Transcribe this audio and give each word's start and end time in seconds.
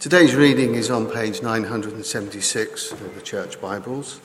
Today's 0.00 0.34
reading 0.34 0.76
is 0.76 0.90
on 0.90 1.10
page 1.10 1.42
976 1.42 2.92
of 2.92 3.14
the 3.14 3.20
Church 3.20 3.60
Bibles, 3.60 4.18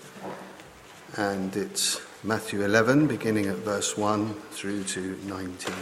and 1.18 1.54
it's 1.54 2.00
Matthew 2.24 2.64
11, 2.64 3.08
beginning 3.08 3.48
at 3.48 3.58
verse 3.58 3.98
1 3.98 4.36
through 4.52 4.86
to 4.86 5.20
19. 5.26 5.76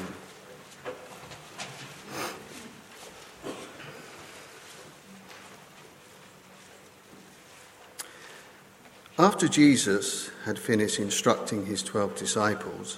After 9.20 9.48
Jesus 9.48 10.32
had 10.46 10.58
finished 10.58 10.98
instructing 10.98 11.68
his 11.68 11.84
twelve 11.84 12.16
disciples, 12.16 12.98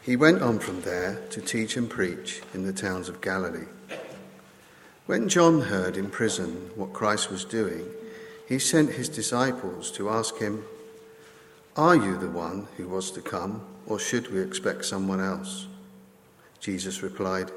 he 0.00 0.14
went 0.14 0.40
on 0.40 0.60
from 0.60 0.82
there 0.82 1.20
to 1.30 1.40
teach 1.40 1.76
and 1.76 1.90
preach 1.90 2.42
in 2.54 2.64
the 2.64 2.72
towns 2.72 3.08
of 3.08 3.20
Galilee. 3.20 3.66
When 5.06 5.28
John 5.28 5.62
heard 5.62 5.96
in 5.96 6.10
prison 6.10 6.70
what 6.76 6.92
Christ 6.92 7.28
was 7.28 7.44
doing, 7.44 7.88
he 8.46 8.60
sent 8.60 8.92
his 8.92 9.08
disciples 9.08 9.90
to 9.92 10.08
ask 10.08 10.38
him, 10.38 10.64
Are 11.76 11.96
you 11.96 12.16
the 12.16 12.30
one 12.30 12.68
who 12.76 12.86
was 12.86 13.10
to 13.12 13.20
come, 13.20 13.62
or 13.88 13.98
should 13.98 14.32
we 14.32 14.40
expect 14.40 14.84
someone 14.84 15.20
else? 15.20 15.66
Jesus 16.60 17.02
replied, 17.02 17.50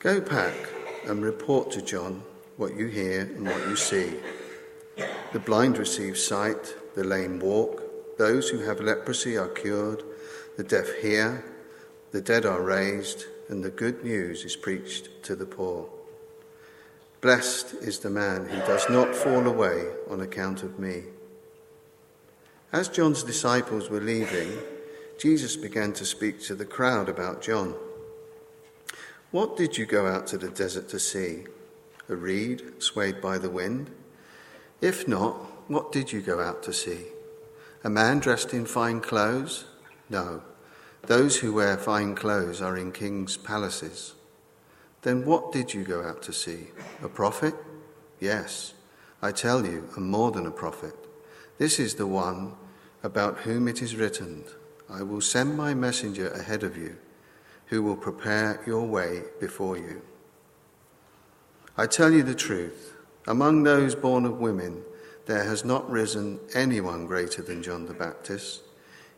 Go 0.00 0.20
back 0.20 0.54
and 1.06 1.24
report 1.24 1.70
to 1.72 1.82
John 1.82 2.24
what 2.56 2.76
you 2.76 2.86
hear 2.86 3.20
and 3.20 3.46
what 3.46 3.68
you 3.68 3.76
see. 3.76 4.14
The 5.32 5.38
blind 5.38 5.78
receive 5.78 6.18
sight, 6.18 6.74
the 6.96 7.04
lame 7.04 7.38
walk, 7.38 8.18
those 8.18 8.48
who 8.48 8.58
have 8.62 8.80
leprosy 8.80 9.38
are 9.38 9.46
cured, 9.46 10.02
the 10.56 10.64
deaf 10.64 10.92
hear, 10.94 11.44
the 12.10 12.20
dead 12.20 12.44
are 12.44 12.62
raised, 12.62 13.26
and 13.48 13.62
the 13.62 13.70
good 13.70 14.02
news 14.02 14.44
is 14.44 14.56
preached 14.56 15.22
to 15.22 15.36
the 15.36 15.46
poor. 15.46 15.88
Blessed 17.20 17.74
is 17.80 17.98
the 17.98 18.10
man 18.10 18.46
who 18.46 18.58
does 18.58 18.88
not 18.88 19.12
fall 19.12 19.46
away 19.48 19.88
on 20.08 20.20
account 20.20 20.62
of 20.62 20.78
me. 20.78 21.02
As 22.72 22.88
John's 22.88 23.24
disciples 23.24 23.90
were 23.90 24.00
leaving, 24.00 24.52
Jesus 25.18 25.56
began 25.56 25.92
to 25.94 26.04
speak 26.04 26.40
to 26.42 26.54
the 26.54 26.64
crowd 26.64 27.08
about 27.08 27.42
John. 27.42 27.74
What 29.32 29.56
did 29.56 29.76
you 29.76 29.84
go 29.84 30.06
out 30.06 30.28
to 30.28 30.38
the 30.38 30.48
desert 30.48 30.88
to 30.90 31.00
see? 31.00 31.44
A 32.08 32.14
reed 32.14 32.80
swayed 32.82 33.20
by 33.20 33.36
the 33.38 33.50
wind? 33.50 33.90
If 34.80 35.08
not, 35.08 35.34
what 35.68 35.90
did 35.90 36.12
you 36.12 36.20
go 36.20 36.40
out 36.40 36.62
to 36.62 36.72
see? 36.72 37.06
A 37.82 37.90
man 37.90 38.20
dressed 38.20 38.54
in 38.54 38.64
fine 38.64 39.00
clothes? 39.00 39.64
No. 40.08 40.42
Those 41.02 41.38
who 41.38 41.52
wear 41.52 41.76
fine 41.76 42.14
clothes 42.14 42.62
are 42.62 42.76
in 42.76 42.92
king's 42.92 43.36
palaces. 43.36 44.14
Then 45.02 45.24
what 45.24 45.52
did 45.52 45.74
you 45.74 45.84
go 45.84 46.02
out 46.02 46.22
to 46.22 46.32
see? 46.32 46.68
A 47.02 47.08
prophet? 47.08 47.54
Yes, 48.20 48.74
I 49.22 49.32
tell 49.32 49.64
you, 49.64 49.88
and 49.96 50.06
more 50.06 50.30
than 50.30 50.46
a 50.46 50.50
prophet. 50.50 50.94
This 51.58 51.78
is 51.78 51.94
the 51.94 52.06
one 52.06 52.54
about 53.02 53.38
whom 53.38 53.68
it 53.68 53.82
is 53.82 53.96
written, 53.96 54.44
I 54.90 55.02
will 55.02 55.20
send 55.20 55.56
my 55.56 55.74
messenger 55.74 56.30
ahead 56.30 56.62
of 56.62 56.76
you, 56.76 56.96
who 57.66 57.82
will 57.82 57.96
prepare 57.96 58.60
your 58.66 58.86
way 58.86 59.22
before 59.38 59.76
you. 59.76 60.02
I 61.76 61.86
tell 61.86 62.12
you 62.12 62.22
the 62.22 62.34
truth, 62.34 62.94
among 63.26 63.62
those 63.62 63.94
born 63.94 64.24
of 64.24 64.40
women, 64.40 64.82
there 65.26 65.44
has 65.44 65.64
not 65.64 65.88
risen 65.90 66.40
anyone 66.54 67.06
greater 67.06 67.42
than 67.42 67.62
John 67.62 67.86
the 67.86 67.94
Baptist. 67.94 68.62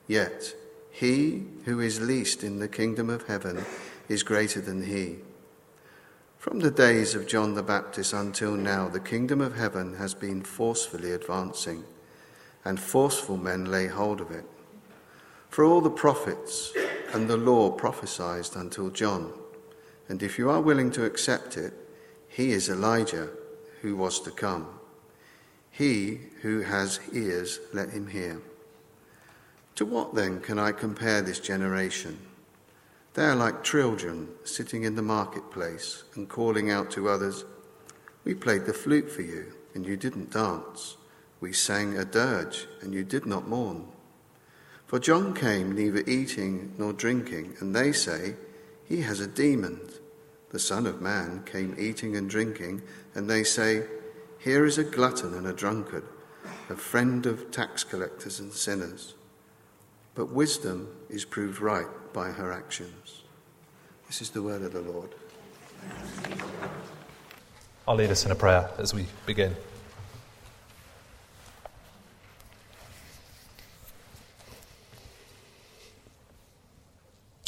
Yet 0.09 0.55
he 0.91 1.45
who 1.65 1.79
is 1.81 2.01
least 2.01 2.43
in 2.43 2.59
the 2.59 2.69
kingdom 2.69 3.09
of 3.09 3.29
heaven 3.29 3.65
is 4.09 4.25
greater 4.25 4.61
than 4.61 4.85
he. 4.85 5.19
From 6.41 6.61
the 6.61 6.71
days 6.71 7.15
of 7.15 7.27
John 7.27 7.53
the 7.53 7.63
Baptist 7.63 8.15
until 8.15 8.53
now, 8.53 8.89
the 8.89 8.99
kingdom 8.99 9.43
of 9.43 9.57
heaven 9.57 9.97
has 9.97 10.15
been 10.15 10.43
forcefully 10.43 11.13
advancing, 11.13 11.85
and 12.65 12.81
forceful 12.81 13.37
men 13.37 13.67
lay 13.67 13.89
hold 13.89 14.23
of 14.23 14.31
it. 14.31 14.47
For 15.51 15.67
all 15.67 15.83
the 15.83 15.91
prophets 15.91 16.73
and 17.13 17.29
the 17.29 17.37
law 17.37 17.71
prophesied 17.71 18.57
until 18.57 18.89
John, 18.89 19.35
and 20.09 20.23
if 20.23 20.39
you 20.39 20.49
are 20.49 20.63
willing 20.63 20.91
to 20.93 21.05
accept 21.05 21.59
it, 21.59 21.75
he 22.27 22.53
is 22.53 22.71
Elijah 22.71 23.29
who 23.83 23.95
was 23.95 24.19
to 24.21 24.31
come. 24.31 24.67
He 25.71 26.21
who 26.41 26.63
has 26.63 27.01
ears, 27.13 27.61
let 27.75 27.91
him 27.91 28.07
hear. 28.07 28.41
To 29.75 29.85
what 29.85 30.15
then 30.15 30.41
can 30.41 30.59
I 30.59 30.73
compare 30.73 31.21
this 31.21 31.39
generation? 31.39 32.19
They 33.21 33.27
are 33.27 33.37
like 33.37 33.63
children 33.63 34.31
sitting 34.45 34.85
in 34.85 34.95
the 34.95 35.03
marketplace 35.03 36.05
and 36.15 36.27
calling 36.27 36.71
out 36.71 36.91
to 36.93 37.11
others, 37.11 37.45
We 38.25 38.35
played 38.35 38.65
the 38.65 38.73
flute 38.73 39.11
for 39.11 39.21
you, 39.21 39.53
and 39.75 39.85
you 39.85 39.99
didn't 39.99 40.31
dance. 40.31 40.97
We 41.39 41.53
sang 41.53 41.99
a 41.99 42.07
dirge, 42.07 42.67
and 42.81 42.95
you 42.95 43.05
did 43.05 43.27
not 43.27 43.47
mourn. 43.47 43.89
For 44.87 44.99
John 44.99 45.35
came 45.35 45.73
neither 45.73 46.03
eating 46.07 46.73
nor 46.79 46.95
drinking, 46.95 47.59
and 47.61 47.77
they 47.77 47.93
say, 47.93 48.37
He 48.87 49.03
has 49.03 49.21
a 49.21 49.27
demon. 49.27 49.83
The 50.49 50.59
Son 50.59 50.87
of 50.87 51.03
Man 51.03 51.43
came 51.45 51.77
eating 51.79 52.17
and 52.17 52.31
drinking, 52.31 52.81
and 53.15 53.29
they 53.29 53.45
say, 53.45 53.83
Here 54.39 54.65
is 54.65 54.79
a 54.79 54.83
glutton 54.83 55.35
and 55.35 55.47
a 55.47 55.53
drunkard, 55.53 56.05
a 56.71 56.75
friend 56.75 57.27
of 57.27 57.51
tax 57.51 57.85
collectors 57.85 58.41
and 58.41 58.51
sinners. 58.51 59.13
But 60.15 60.33
wisdom 60.33 60.89
is 61.09 61.25
proved 61.25 61.61
right 61.61 61.87
by 62.13 62.31
her 62.31 62.53
actions. 62.53 63.23
This 64.07 64.21
is 64.21 64.31
the 64.31 64.43
word 64.43 64.63
of 64.63 64.73
the 64.73 64.81
Lord. 64.81 65.11
I'll 67.87 67.97
lead 67.97 68.11
us 68.11 68.25
in 68.25 68.33
a 68.33 68.35
prayer 68.35 68.71
as 68.79 68.93
we 68.93 69.07
begin. 69.27 69.55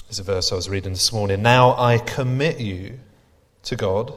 There's 0.07 0.19
a 0.19 0.25
verse 0.25 0.53
I 0.53 0.57
was 0.57 0.69
reading 0.69 0.93
this 0.93 1.11
morning. 1.13 1.41
Now 1.41 1.75
I 1.79 1.97
commit 1.97 2.61
you 2.61 3.01
to 3.63 3.77
God 3.77 4.13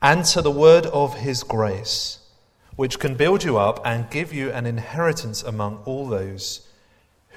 and 0.00 0.24
to 0.26 0.40
the 0.40 0.50
word 0.50 0.86
of 0.86 1.16
his 1.16 1.42
grace, 1.42 2.20
which 2.76 3.00
can 3.00 3.16
build 3.16 3.42
you 3.42 3.58
up 3.58 3.80
and 3.84 4.08
give 4.10 4.32
you 4.32 4.52
an 4.52 4.64
inheritance 4.64 5.42
among 5.42 5.82
all 5.84 6.06
those 6.06 6.67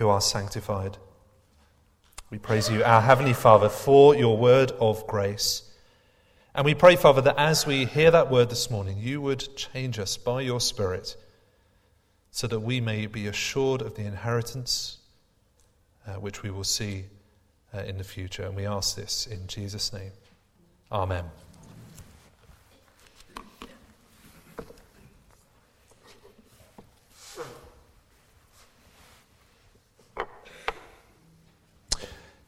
who 0.01 0.09
are 0.09 0.19
sanctified. 0.19 0.97
We 2.31 2.39
praise 2.39 2.72
you, 2.72 2.84
our 2.84 3.01
Heavenly 3.01 3.34
Father, 3.34 3.69
for 3.69 4.16
your 4.16 4.35
word 4.35 4.72
of 4.79 5.06
grace. 5.06 5.62
And 6.56 6.66
we 6.66 6.73
pray, 6.73 6.95
Father, 6.95 7.22
that 7.22 7.38
as 7.38 7.67
we 7.67 7.85
hear 7.85 8.09
that 8.09 8.31
word 8.31 8.50
this 8.50 8.72
morning, 8.72 8.97
you 8.97 9.22
would 9.22 9.56
change 9.56 10.00
us 10.00 10.17
by 10.17 10.41
your 10.41 10.59
Spirit 10.59 11.16
so 12.31 12.47
that 12.47 12.61
we 12.61 12.81
may 12.81 13.06
be 13.06 13.28
assured 13.28 13.84
of 13.84 13.94
the 13.94 14.01
inheritance 14.01 14.97
uh, 16.07 16.13
which 16.13 16.41
we 16.41 16.50
will 16.50 16.63
see 16.63 17.06
uh, 17.72 17.81
in 17.81 18.00
the 18.00 18.03
future. 18.03 18.44
And 18.44 18.56
we 18.56 18.66
ask 18.66 18.95
this 18.95 19.28
in 19.28 19.45
Jesus' 19.45 19.94
name. 19.94 20.13
Amen. 20.91 21.25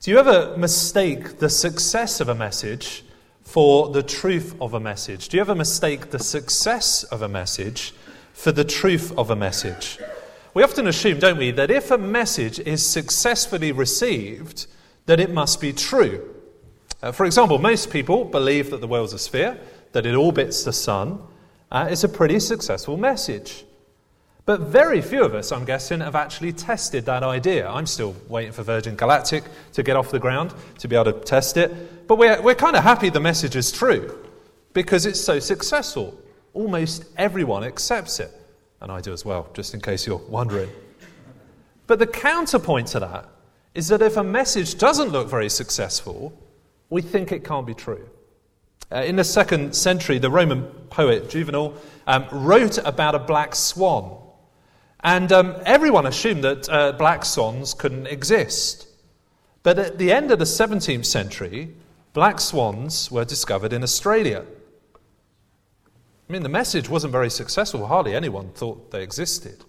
Do 0.03 0.11
you 0.11 0.19
ever 0.19 0.57
mistake 0.57 1.39
the 1.39 1.49
success 1.49 2.19
of 2.19 2.27
a 2.27 2.35
message 2.35 3.05
for 3.41 3.87
the 3.87 4.03
truth 4.03 4.53
of 4.59 4.73
a 4.73 4.79
message? 4.81 5.29
Do 5.29 5.37
you 5.37 5.41
ever 5.41 5.55
mistake 5.55 6.09
the 6.09 6.19
success 6.19 7.05
of 7.05 7.21
a 7.21 7.29
message 7.29 7.93
for 8.33 8.51
the 8.51 8.65
truth 8.65 9.17
of 9.17 9.29
a 9.29 9.35
message? 9.37 9.99
We 10.53 10.61
often 10.61 10.87
assume, 10.87 11.19
don't 11.19 11.37
we, 11.37 11.51
that 11.51 11.71
if 11.71 11.89
a 11.89 11.97
message 11.97 12.59
is 12.59 12.85
successfully 12.85 13.71
received, 13.71 14.67
that 15.05 15.21
it 15.21 15.31
must 15.31 15.61
be 15.61 15.71
true. 15.71 16.35
Uh, 17.01 17.13
for 17.13 17.25
example, 17.25 17.57
most 17.57 17.89
people 17.89 18.25
believe 18.25 18.71
that 18.71 18.81
the 18.81 18.87
world's 18.87 19.13
a 19.13 19.19
sphere, 19.19 19.57
that 19.93 20.05
it 20.05 20.15
orbits 20.15 20.65
the 20.65 20.73
sun. 20.73 21.23
Uh, 21.71 21.87
it's 21.89 22.03
a 22.03 22.09
pretty 22.09 22.41
successful 22.41 22.97
message. 22.97 23.63
But 24.45 24.61
very 24.61 25.01
few 25.01 25.23
of 25.23 25.35
us, 25.35 25.53
I'm 25.53 25.63
guessing, 25.63 26.01
have 26.01 26.15
actually 26.15 26.51
tested 26.51 27.05
that 27.05 27.23
idea. 27.23 27.67
I'm 27.67 27.85
still 27.85 28.13
waiting 28.27 28.51
for 28.51 28.63
Virgin 28.63 28.95
Galactic 28.95 29.45
to 29.71 29.83
get 29.83 29.95
off 29.95 30.11
the 30.11 30.19
ground 30.19 30.53
to 30.79 30.87
be 30.89 30.97
able 30.97 31.13
to 31.13 31.19
test 31.19 31.55
it. 31.55 32.07
But 32.07 32.17
we're, 32.17 32.41
we're 32.41 32.55
kind 32.55 32.75
of 32.75 32.83
happy 32.83 33.09
the 33.09 33.21
message 33.21 33.55
is 33.55 33.71
true 33.71 34.27
because 34.73 35.05
it's 35.05 35.21
so 35.21 35.39
successful. 35.39 36.19
Almost 36.53 37.05
everyone 37.15 37.63
accepts 37.63 38.19
it. 38.19 38.31
And 38.81 38.91
I 38.91 38.99
do 38.99 39.13
as 39.13 39.23
well, 39.23 39.47
just 39.53 39.73
in 39.73 39.79
case 39.79 40.05
you're 40.05 40.17
wondering. 40.17 40.69
But 41.87 41.99
the 41.99 42.07
counterpoint 42.07 42.87
to 42.87 42.99
that 42.99 43.29
is 43.73 43.87
that 43.87 44.01
if 44.01 44.17
a 44.17 44.23
message 44.23 44.77
doesn't 44.77 45.09
look 45.09 45.29
very 45.29 45.49
successful, 45.49 46.37
we 46.89 47.01
think 47.01 47.31
it 47.31 47.45
can't 47.45 47.65
be 47.65 47.73
true. 47.73 48.09
Uh, 48.91 49.03
in 49.03 49.15
the 49.15 49.23
second 49.23 49.73
century, 49.73 50.19
the 50.19 50.29
Roman 50.29 50.65
poet 50.89 51.29
Juvenal 51.29 51.75
um, 52.07 52.27
wrote 52.29 52.77
about 52.79 53.15
a 53.15 53.19
black 53.19 53.55
swan 53.55 54.19
and 55.03 55.31
um, 55.31 55.55
everyone 55.65 56.05
assumed 56.05 56.43
that 56.43 56.69
uh, 56.69 56.93
black 56.93 57.25
swans 57.25 57.73
couldn't 57.73 58.07
exist. 58.07 58.87
But 59.61 59.77
at 59.77 59.97
the 59.97 60.11
end 60.11 60.31
of 60.31 60.39
the 60.39 60.45
17th 60.45 61.05
century, 61.05 61.73
black 62.13 62.39
swans 62.39 63.11
were 63.11 63.25
discovered 63.25 63.73
in 63.73 63.83
Australia. 63.83 64.45
I 66.29 66.33
mean, 66.33 66.43
the 66.43 66.49
message 66.49 66.89
wasn't 66.89 67.11
very 67.11 67.29
successful. 67.29 67.85
Hardly 67.85 68.15
anyone 68.15 68.49
thought 68.49 68.91
they 68.91 69.03
existed. 69.03 69.65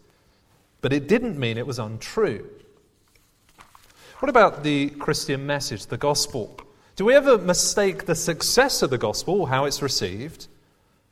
But 0.80 0.92
it 0.92 1.08
didn't 1.08 1.38
mean 1.38 1.58
it 1.58 1.66
was 1.66 1.78
untrue. 1.78 2.48
What 4.18 4.28
about 4.28 4.62
the 4.62 4.90
Christian 4.90 5.46
message, 5.46 5.86
the 5.86 5.96
gospel? 5.96 6.58
Do 6.96 7.04
we 7.04 7.14
ever 7.14 7.38
mistake 7.38 8.06
the 8.06 8.14
success 8.14 8.82
of 8.82 8.90
the 8.90 8.98
gospel, 8.98 9.46
how 9.46 9.64
it's 9.64 9.82
received, 9.82 10.46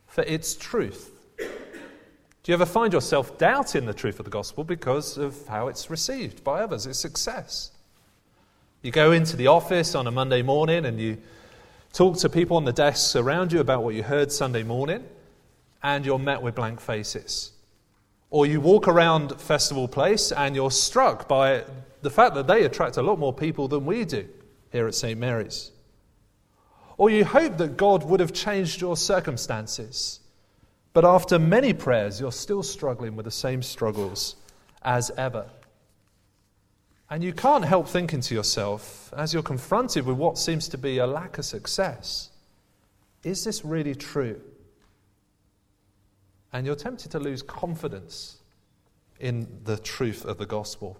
for 0.07 0.23
its 0.23 0.55
truth? 0.55 1.12
Do 2.43 2.51
you 2.51 2.55
ever 2.55 2.65
find 2.65 2.91
yourself 2.91 3.37
doubting 3.37 3.85
the 3.85 3.93
truth 3.93 4.19
of 4.19 4.25
the 4.25 4.31
gospel 4.31 4.65
because 4.65 5.17
of 5.17 5.47
how 5.47 5.69
it's 5.69 5.89
received 5.89 6.43
by 6.43 6.61
others, 6.61 6.85
its 6.85 6.99
success? 6.99 7.71
You 8.81 8.91
go 8.91 9.13
into 9.13 9.37
the 9.37 9.47
office 9.47 9.95
on 9.95 10.07
a 10.07 10.11
Monday 10.11 10.41
morning 10.41 10.85
and 10.85 10.99
you 10.99 11.19
talk 11.93 12.17
to 12.17 12.27
people 12.27 12.57
on 12.57 12.65
the 12.65 12.73
desks 12.73 13.15
around 13.15 13.53
you 13.53 13.61
about 13.61 13.81
what 13.81 13.95
you 13.95 14.03
heard 14.03 14.29
Sunday 14.29 14.63
morning, 14.63 15.05
and 15.81 16.05
you're 16.05 16.19
met 16.19 16.41
with 16.41 16.55
blank 16.55 16.81
faces. 16.81 17.53
Or 18.29 18.45
you 18.45 18.59
walk 18.59 18.89
around 18.89 19.39
Festival 19.39 19.87
Place 19.87 20.33
and 20.33 20.53
you're 20.53 20.71
struck 20.71 21.29
by 21.29 21.63
the 22.01 22.09
fact 22.09 22.35
that 22.35 22.47
they 22.47 22.65
attract 22.65 22.97
a 22.97 23.01
lot 23.01 23.19
more 23.19 23.31
people 23.31 23.69
than 23.69 23.85
we 23.85 24.03
do 24.03 24.27
here 24.69 24.85
at 24.85 24.95
St. 24.95 25.17
Mary's. 25.17 25.71
Or 26.97 27.09
you 27.09 27.23
hope 27.23 27.55
that 27.55 27.77
God 27.77 28.03
would 28.03 28.19
have 28.19 28.33
changed 28.33 28.81
your 28.81 28.97
circumstances, 28.97 30.19
but 30.93 31.03
after 31.03 31.39
many 31.39 31.73
prayers, 31.73 32.19
you're 32.19 32.31
still 32.31 32.63
struggling 32.63 33.15
with 33.15 33.25
the 33.25 33.31
same 33.31 33.61
struggles 33.61 34.35
as 34.83 35.11
ever. 35.17 35.49
And 37.09 37.23
you 37.23 37.33
can't 37.33 37.65
help 37.65 37.87
thinking 37.87 38.21
to 38.21 38.35
yourself, 38.35 39.11
as 39.15 39.33
you're 39.33 39.43
confronted 39.43 40.05
with 40.05 40.17
what 40.17 40.37
seems 40.37 40.67
to 40.69 40.77
be 40.77 40.99
a 40.99 41.07
lack 41.07 41.37
of 41.37 41.45
success, 41.45 42.29
is 43.23 43.43
this 43.43 43.65
really 43.65 43.95
true? 43.95 44.39
And 46.51 46.65
you're 46.65 46.75
tempted 46.75 47.11
to 47.11 47.19
lose 47.19 47.41
confidence 47.41 48.37
in 49.19 49.47
the 49.63 49.77
truth 49.77 50.25
of 50.25 50.37
the 50.37 50.45
gospel. 50.45 50.97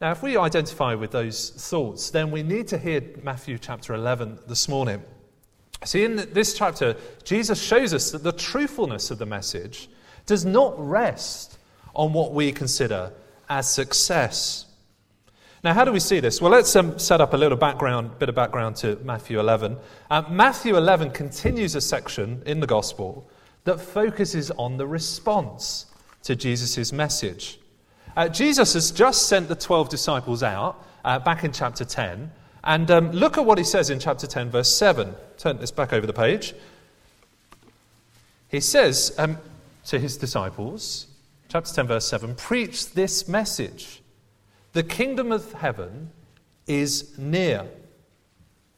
Now, 0.00 0.10
if 0.10 0.22
we 0.22 0.36
identify 0.36 0.94
with 0.94 1.12
those 1.12 1.50
thoughts, 1.50 2.10
then 2.10 2.30
we 2.30 2.42
need 2.42 2.68
to 2.68 2.78
hear 2.78 3.02
Matthew 3.22 3.56
chapter 3.56 3.94
11 3.94 4.40
this 4.48 4.68
morning. 4.68 5.02
See, 5.84 6.04
in 6.04 6.16
this 6.32 6.54
chapter, 6.54 6.96
Jesus 7.24 7.60
shows 7.60 7.92
us 7.92 8.10
that 8.12 8.22
the 8.22 8.32
truthfulness 8.32 9.10
of 9.10 9.18
the 9.18 9.26
message 9.26 9.88
does 10.26 10.44
not 10.44 10.74
rest 10.78 11.58
on 11.94 12.12
what 12.12 12.32
we 12.32 12.52
consider 12.52 13.12
as 13.48 13.72
success. 13.72 14.66
Now, 15.64 15.74
how 15.74 15.84
do 15.84 15.92
we 15.92 16.00
see 16.00 16.20
this? 16.20 16.40
Well, 16.40 16.50
let's 16.50 16.74
um, 16.74 16.98
set 16.98 17.20
up 17.20 17.34
a 17.34 17.36
little 17.36 17.58
background, 17.58 18.18
bit 18.18 18.28
of 18.28 18.34
background 18.34 18.76
to 18.76 18.96
Matthew 19.04 19.38
11. 19.38 19.76
Uh, 20.10 20.22
Matthew 20.28 20.76
11 20.76 21.10
continues 21.10 21.74
a 21.74 21.80
section 21.80 22.42
in 22.46 22.60
the 22.60 22.66
gospel 22.66 23.28
that 23.64 23.80
focuses 23.80 24.50
on 24.52 24.76
the 24.76 24.86
response 24.86 25.86
to 26.24 26.34
Jesus' 26.34 26.92
message. 26.92 27.60
Uh, 28.16 28.28
Jesus 28.28 28.74
has 28.74 28.90
just 28.90 29.28
sent 29.28 29.48
the 29.48 29.54
12 29.54 29.88
disciples 29.88 30.42
out 30.42 30.84
uh, 31.04 31.18
back 31.18 31.44
in 31.44 31.52
chapter 31.52 31.84
10. 31.84 32.30
And 32.64 32.90
um, 32.90 33.10
look 33.12 33.38
at 33.38 33.44
what 33.44 33.58
he 33.58 33.64
says 33.64 33.90
in 33.90 33.98
chapter 33.98 34.26
10, 34.26 34.50
verse 34.50 34.74
7. 34.74 35.14
Turn 35.36 35.58
this 35.58 35.70
back 35.70 35.92
over 35.92 36.06
the 36.06 36.12
page. 36.12 36.54
He 38.48 38.60
says 38.60 39.14
um, 39.18 39.38
to 39.86 39.98
his 39.98 40.16
disciples, 40.16 41.06
chapter 41.48 41.72
10, 41.72 41.86
verse 41.88 42.06
7, 42.06 42.34
Preach 42.36 42.92
this 42.92 43.26
message 43.26 44.00
The 44.74 44.82
kingdom 44.82 45.32
of 45.32 45.52
heaven 45.54 46.10
is 46.66 47.18
near. 47.18 47.66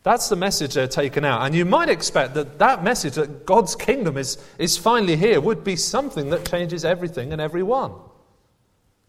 That's 0.03 0.29
the 0.29 0.37
message 0.37 0.75
they're 0.75 0.87
taken 0.87 1.25
out. 1.25 1.45
And 1.47 1.55
you 1.55 1.65
might 1.65 1.89
expect 1.89 2.35
that 2.35 2.59
that 2.59 2.85
message, 2.85 3.15
that 3.15 3.47
God's 3.47 3.75
kingdom 3.75 4.17
is, 4.17 4.39
is 4.59 4.77
finally 4.77 5.17
here, 5.17 5.41
would 5.41 5.65
be 5.65 5.77
something 5.77 6.31
that 6.31 6.49
changes 6.49 6.85
everything 6.85 7.33
and 7.33 7.41
everyone. 7.41 7.93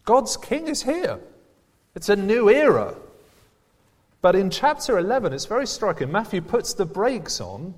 God's 0.04 0.36
king 0.36 0.68
is 0.68 0.82
here. 0.82 1.18
It's 1.94 2.08
a 2.08 2.16
new 2.16 2.48
era. 2.48 2.94
But 4.26 4.34
in 4.34 4.50
chapter 4.50 4.98
11, 4.98 5.32
it's 5.32 5.44
very 5.44 5.68
striking. 5.68 6.10
Matthew 6.10 6.40
puts 6.40 6.74
the 6.74 6.84
brakes 6.84 7.40
on 7.40 7.74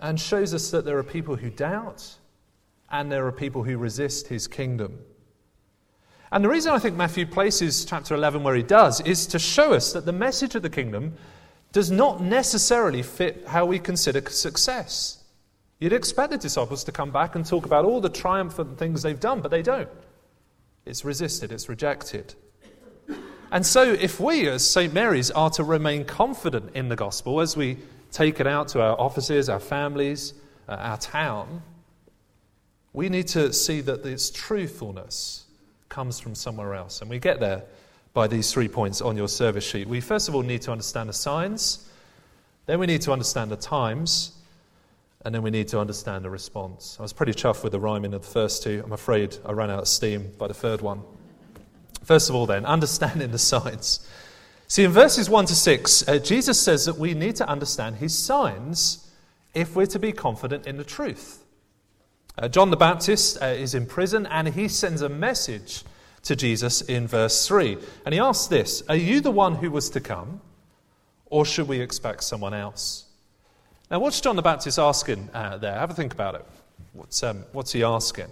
and 0.00 0.18
shows 0.18 0.52
us 0.52 0.72
that 0.72 0.84
there 0.84 0.98
are 0.98 1.04
people 1.04 1.36
who 1.36 1.48
doubt 1.48 2.16
and 2.90 3.12
there 3.12 3.24
are 3.24 3.30
people 3.30 3.62
who 3.62 3.78
resist 3.78 4.26
his 4.26 4.48
kingdom. 4.48 4.98
And 6.32 6.44
the 6.44 6.48
reason 6.48 6.72
I 6.72 6.80
think 6.80 6.96
Matthew 6.96 7.24
places 7.24 7.84
chapter 7.84 8.16
11 8.16 8.42
where 8.42 8.56
he 8.56 8.64
does 8.64 9.00
is 9.02 9.28
to 9.28 9.38
show 9.38 9.74
us 9.74 9.92
that 9.92 10.06
the 10.06 10.12
message 10.12 10.56
of 10.56 10.62
the 10.62 10.70
kingdom 10.70 11.14
does 11.70 11.88
not 11.88 12.20
necessarily 12.20 13.04
fit 13.04 13.46
how 13.46 13.64
we 13.64 13.78
consider 13.78 14.28
success. 14.30 15.22
You'd 15.78 15.92
expect 15.92 16.32
the 16.32 16.38
disciples 16.38 16.82
to 16.82 16.90
come 16.90 17.12
back 17.12 17.36
and 17.36 17.46
talk 17.46 17.64
about 17.64 17.84
all 17.84 18.00
the 18.00 18.08
triumphant 18.08 18.76
things 18.76 19.02
they've 19.04 19.20
done, 19.20 19.40
but 19.40 19.52
they 19.52 19.62
don't. 19.62 19.88
It's 20.84 21.04
resisted, 21.04 21.52
it's 21.52 21.68
rejected. 21.68 22.34
And 23.50 23.64
so, 23.64 23.82
if 23.82 24.20
we 24.20 24.46
as 24.48 24.68
St. 24.68 24.92
Mary's 24.92 25.30
are 25.30 25.50
to 25.50 25.64
remain 25.64 26.04
confident 26.04 26.74
in 26.74 26.88
the 26.88 26.96
gospel 26.96 27.40
as 27.40 27.56
we 27.56 27.78
take 28.12 28.40
it 28.40 28.46
out 28.46 28.68
to 28.68 28.82
our 28.82 28.98
offices, 29.00 29.48
our 29.48 29.60
families, 29.60 30.34
uh, 30.68 30.72
our 30.72 30.98
town, 30.98 31.62
we 32.92 33.08
need 33.08 33.28
to 33.28 33.52
see 33.52 33.80
that 33.82 34.04
its 34.04 34.30
truthfulness 34.30 35.46
comes 35.88 36.20
from 36.20 36.34
somewhere 36.34 36.74
else. 36.74 37.00
And 37.00 37.08
we 37.08 37.18
get 37.18 37.40
there 37.40 37.64
by 38.12 38.26
these 38.26 38.52
three 38.52 38.68
points 38.68 39.00
on 39.00 39.16
your 39.16 39.28
service 39.28 39.64
sheet. 39.64 39.88
We 39.88 40.00
first 40.00 40.28
of 40.28 40.34
all 40.34 40.42
need 40.42 40.62
to 40.62 40.72
understand 40.72 41.08
the 41.08 41.14
signs, 41.14 41.88
then 42.66 42.78
we 42.78 42.86
need 42.86 43.00
to 43.02 43.12
understand 43.12 43.50
the 43.50 43.56
times, 43.56 44.32
and 45.24 45.34
then 45.34 45.42
we 45.42 45.50
need 45.50 45.68
to 45.68 45.80
understand 45.80 46.24
the 46.24 46.30
response. 46.30 46.96
I 46.98 47.02
was 47.02 47.12
pretty 47.12 47.32
chuffed 47.32 47.62
with 47.62 47.72
the 47.72 47.80
rhyming 47.80 48.14
of 48.14 48.22
the 48.22 48.28
first 48.28 48.62
two. 48.62 48.82
I'm 48.84 48.92
afraid 48.92 49.36
I 49.44 49.52
ran 49.52 49.70
out 49.70 49.80
of 49.80 49.88
steam 49.88 50.32
by 50.38 50.48
the 50.48 50.54
third 50.54 50.80
one. 50.80 51.02
First 52.08 52.30
of 52.30 52.34
all, 52.34 52.46
then, 52.46 52.64
understanding 52.64 53.32
the 53.32 53.38
signs. 53.38 54.00
See, 54.66 54.82
in 54.82 54.92
verses 54.92 55.28
1 55.28 55.44
to 55.44 55.54
6, 55.54 56.08
uh, 56.08 56.16
Jesus 56.16 56.58
says 56.58 56.86
that 56.86 56.96
we 56.96 57.12
need 57.12 57.36
to 57.36 57.46
understand 57.46 57.96
his 57.96 58.16
signs 58.16 59.10
if 59.52 59.76
we're 59.76 59.84
to 59.84 59.98
be 59.98 60.12
confident 60.12 60.66
in 60.66 60.78
the 60.78 60.84
truth. 60.84 61.44
Uh, 62.38 62.48
John 62.48 62.70
the 62.70 62.78
Baptist 62.78 63.42
uh, 63.42 63.48
is 63.48 63.74
in 63.74 63.84
prison 63.84 64.24
and 64.24 64.48
he 64.48 64.68
sends 64.68 65.02
a 65.02 65.10
message 65.10 65.84
to 66.22 66.34
Jesus 66.34 66.80
in 66.80 67.06
verse 67.06 67.46
3. 67.46 67.76
And 68.06 68.14
he 68.14 68.20
asks 68.20 68.46
this 68.46 68.82
Are 68.88 68.96
you 68.96 69.20
the 69.20 69.30
one 69.30 69.56
who 69.56 69.70
was 69.70 69.90
to 69.90 70.00
come, 70.00 70.40
or 71.26 71.44
should 71.44 71.68
we 71.68 71.82
expect 71.82 72.24
someone 72.24 72.54
else? 72.54 73.04
Now, 73.90 73.98
what's 73.98 74.18
John 74.22 74.36
the 74.36 74.40
Baptist 74.40 74.78
asking 74.78 75.28
uh, 75.34 75.58
there? 75.58 75.74
Have 75.74 75.90
a 75.90 75.94
think 75.94 76.14
about 76.14 76.36
it. 76.36 76.46
What's, 76.94 77.22
um, 77.22 77.44
what's 77.52 77.72
he 77.72 77.82
asking? 77.84 78.28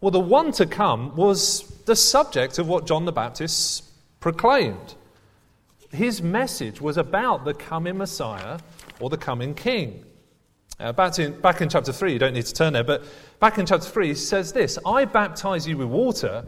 Well, 0.00 0.10
the 0.10 0.18
one 0.18 0.50
to 0.50 0.66
come 0.66 1.14
was 1.14 1.73
the 1.84 1.96
subject 1.96 2.58
of 2.58 2.68
what 2.68 2.86
John 2.86 3.04
the 3.04 3.12
Baptist 3.12 3.84
proclaimed. 4.20 4.94
His 5.90 6.22
message 6.22 6.80
was 6.80 6.96
about 6.96 7.44
the 7.44 7.54
coming 7.54 7.98
Messiah 7.98 8.58
or 9.00 9.10
the 9.10 9.16
coming 9.16 9.54
King. 9.54 10.04
Uh, 10.80 10.92
back, 10.92 11.18
in, 11.18 11.40
back 11.40 11.60
in 11.60 11.68
chapter 11.68 11.92
3, 11.92 12.12
you 12.12 12.18
don't 12.18 12.34
need 12.34 12.46
to 12.46 12.54
turn 12.54 12.72
there, 12.72 12.82
but 12.82 13.04
back 13.38 13.58
in 13.58 13.66
chapter 13.66 13.88
3, 13.88 14.08
he 14.08 14.14
says 14.14 14.52
this 14.52 14.78
I 14.84 15.04
baptize 15.04 15.68
you 15.68 15.76
with 15.76 15.88
water 15.88 16.44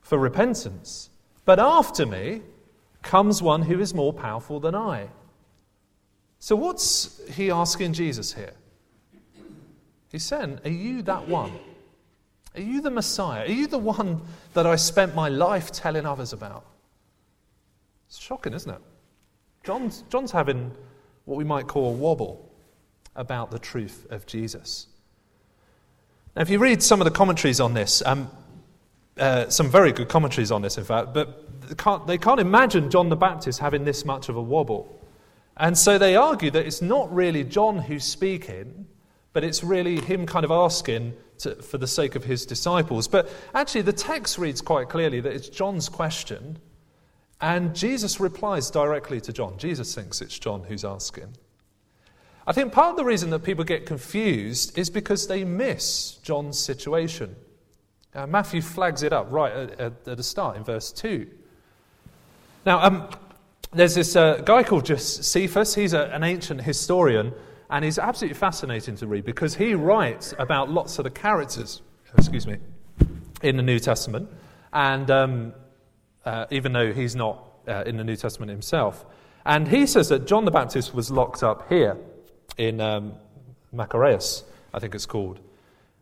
for 0.00 0.18
repentance, 0.18 1.10
but 1.44 1.60
after 1.60 2.04
me 2.04 2.42
comes 3.02 3.42
one 3.42 3.62
who 3.62 3.78
is 3.78 3.94
more 3.94 4.12
powerful 4.12 4.58
than 4.58 4.74
I 4.74 5.08
so, 6.44 6.56
what's 6.56 7.26
he 7.30 7.50
asking 7.50 7.94
Jesus 7.94 8.34
here? 8.34 8.52
He's 10.12 10.24
saying, 10.24 10.60
Are 10.62 10.70
you 10.70 11.00
that 11.00 11.26
one? 11.26 11.52
Are 12.54 12.60
you 12.60 12.80
the 12.80 12.90
Messiah? 12.90 13.44
Are 13.44 13.52
you 13.52 13.66
the 13.66 13.78
one 13.78 14.20
that 14.52 14.66
I 14.66 14.76
spent 14.76 15.14
my 15.14 15.28
life 15.28 15.72
telling 15.72 16.06
others 16.06 16.32
about? 16.32 16.64
It's 18.08 18.18
shocking, 18.18 18.54
isn't 18.54 18.70
it? 18.70 18.80
John's, 19.64 20.04
John's 20.08 20.30
having 20.30 20.70
what 21.24 21.36
we 21.36 21.44
might 21.44 21.66
call 21.66 21.88
a 21.88 21.96
wobble 21.96 22.52
about 23.16 23.50
the 23.50 23.58
truth 23.58 24.06
of 24.10 24.26
Jesus. 24.26 24.86
Now, 26.36 26.42
if 26.42 26.50
you 26.50 26.58
read 26.58 26.82
some 26.82 27.00
of 27.00 27.06
the 27.06 27.10
commentaries 27.10 27.60
on 27.60 27.74
this, 27.74 28.02
um, 28.06 28.30
uh, 29.18 29.48
some 29.48 29.68
very 29.68 29.92
good 29.92 30.08
commentaries 30.08 30.50
on 30.50 30.62
this, 30.62 30.78
in 30.78 30.84
fact, 30.84 31.14
but 31.14 31.68
they 31.68 31.74
can't, 31.74 32.06
they 32.06 32.18
can't 32.18 32.40
imagine 32.40 32.90
John 32.90 33.08
the 33.08 33.16
Baptist 33.16 33.58
having 33.58 33.84
this 33.84 34.04
much 34.04 34.28
of 34.28 34.36
a 34.36 34.42
wobble. 34.42 35.00
And 35.56 35.78
so 35.78 35.98
they 35.98 36.16
argue 36.16 36.50
that 36.50 36.66
it's 36.66 36.82
not 36.82 37.12
really 37.14 37.44
John 37.44 37.78
who's 37.78 38.04
speaking, 38.04 38.86
but 39.32 39.44
it's 39.44 39.64
really 39.64 40.00
him 40.00 40.26
kind 40.26 40.44
of 40.44 40.50
asking 40.50 41.14
to, 41.38 41.56
for 41.56 41.78
the 41.78 41.86
sake 41.86 42.14
of 42.14 42.24
his 42.24 42.46
disciples. 42.46 43.08
But 43.08 43.30
actually, 43.54 43.82
the 43.82 43.92
text 43.92 44.38
reads 44.38 44.60
quite 44.60 44.88
clearly 44.88 45.20
that 45.20 45.32
it's 45.32 45.48
John's 45.48 45.88
question, 45.88 46.58
and 47.40 47.74
Jesus 47.74 48.20
replies 48.20 48.70
directly 48.70 49.20
to 49.22 49.32
John. 49.32 49.58
Jesus 49.58 49.94
thinks 49.94 50.20
it's 50.20 50.38
John 50.38 50.64
who's 50.64 50.84
asking. 50.84 51.36
I 52.46 52.52
think 52.52 52.72
part 52.72 52.90
of 52.90 52.96
the 52.96 53.04
reason 53.04 53.30
that 53.30 53.40
people 53.40 53.64
get 53.64 53.86
confused 53.86 54.78
is 54.78 54.90
because 54.90 55.26
they 55.26 55.44
miss 55.44 56.16
John's 56.22 56.58
situation. 56.58 57.36
Uh, 58.14 58.26
Matthew 58.26 58.60
flags 58.60 59.02
it 59.02 59.12
up 59.12 59.26
right 59.30 59.52
at, 59.52 59.80
at, 59.80 59.92
at, 60.06 60.16
the 60.16 60.22
start 60.22 60.56
in 60.56 60.62
verse 60.62 60.92
2. 60.92 61.26
Now, 62.66 62.82
um, 62.82 63.08
there's 63.72 63.94
this 63.94 64.14
uh, 64.14 64.42
guy 64.44 64.62
called 64.62 64.84
Josephus. 64.84 65.74
He's 65.74 65.94
a, 65.94 66.04
an 66.12 66.22
ancient 66.22 66.60
historian, 66.60 67.32
And 67.70 67.84
he's 67.84 67.98
absolutely 67.98 68.38
fascinating 68.38 68.96
to 68.96 69.06
read 69.06 69.24
because 69.24 69.54
he 69.54 69.74
writes 69.74 70.34
about 70.38 70.70
lots 70.70 70.98
of 70.98 71.04
the 71.04 71.10
characters, 71.10 71.82
excuse 72.16 72.46
me, 72.46 72.58
in 73.42 73.56
the 73.56 73.62
New 73.62 73.78
Testament. 73.78 74.28
And 74.72 75.10
um, 75.10 75.54
uh, 76.24 76.46
even 76.50 76.72
though 76.72 76.92
he's 76.92 77.16
not 77.16 77.44
uh, 77.68 77.84
in 77.86 77.96
the 77.96 78.04
New 78.04 78.16
Testament 78.16 78.50
himself. 78.50 79.04
And 79.46 79.68
he 79.68 79.86
says 79.86 80.08
that 80.08 80.26
John 80.26 80.44
the 80.44 80.50
Baptist 80.50 80.94
was 80.94 81.10
locked 81.10 81.42
up 81.42 81.68
here 81.68 81.96
in 82.56 82.80
um, 82.80 83.14
Machaerus, 83.74 84.44
I 84.72 84.78
think 84.78 84.94
it's 84.94 85.06
called. 85.06 85.40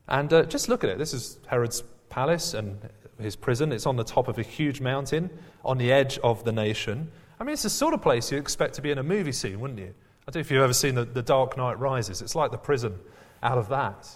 And 0.09 0.33
uh, 0.33 0.45
just 0.45 0.69
look 0.69 0.85
at 0.85 0.91
it. 0.91 0.99
This 0.99 1.13
is 1.15 1.39
Herod's 1.47 1.83
palace 2.09 2.55
and 2.55 2.79
his 3.21 3.37
prison. 3.37 3.73
It's 3.73 3.87
on 3.87 3.97
the 3.97 4.05
top 4.05 4.29
of 4.29 4.39
a 4.39 4.43
huge 4.43 4.81
mountain 4.81 5.31
on 5.65 5.79
the 5.79 5.93
edge 5.93 6.19
of 6.19 6.45
the 6.45 6.53
nation. 6.53 7.11
I 7.41 7.45
mean, 7.45 7.55
it's 7.55 7.63
the 7.63 7.71
sort 7.71 7.95
of 7.95 8.03
place 8.03 8.31
you 8.31 8.39
expect 8.39 8.75
to 8.75 8.83
be 8.83 8.91
in 8.91 8.99
a 8.99 9.03
movie 9.03 9.33
scene, 9.33 9.61
wouldn't 9.61 9.81
you? 9.81 9.95
I 10.23 10.31
don't 10.31 10.37
know 10.37 10.41
if 10.41 10.51
you've 10.51 10.63
ever 10.63 10.73
seen 10.73 10.95
the, 10.95 11.05
the 11.05 11.23
Dark 11.23 11.57
Knight 11.57 11.79
Rises. 11.79 12.23
It's 12.23 12.37
like 12.37 12.53
the 12.53 12.59
prison 12.59 12.95
out 13.43 13.59
of 13.59 13.69
that. 13.71 14.09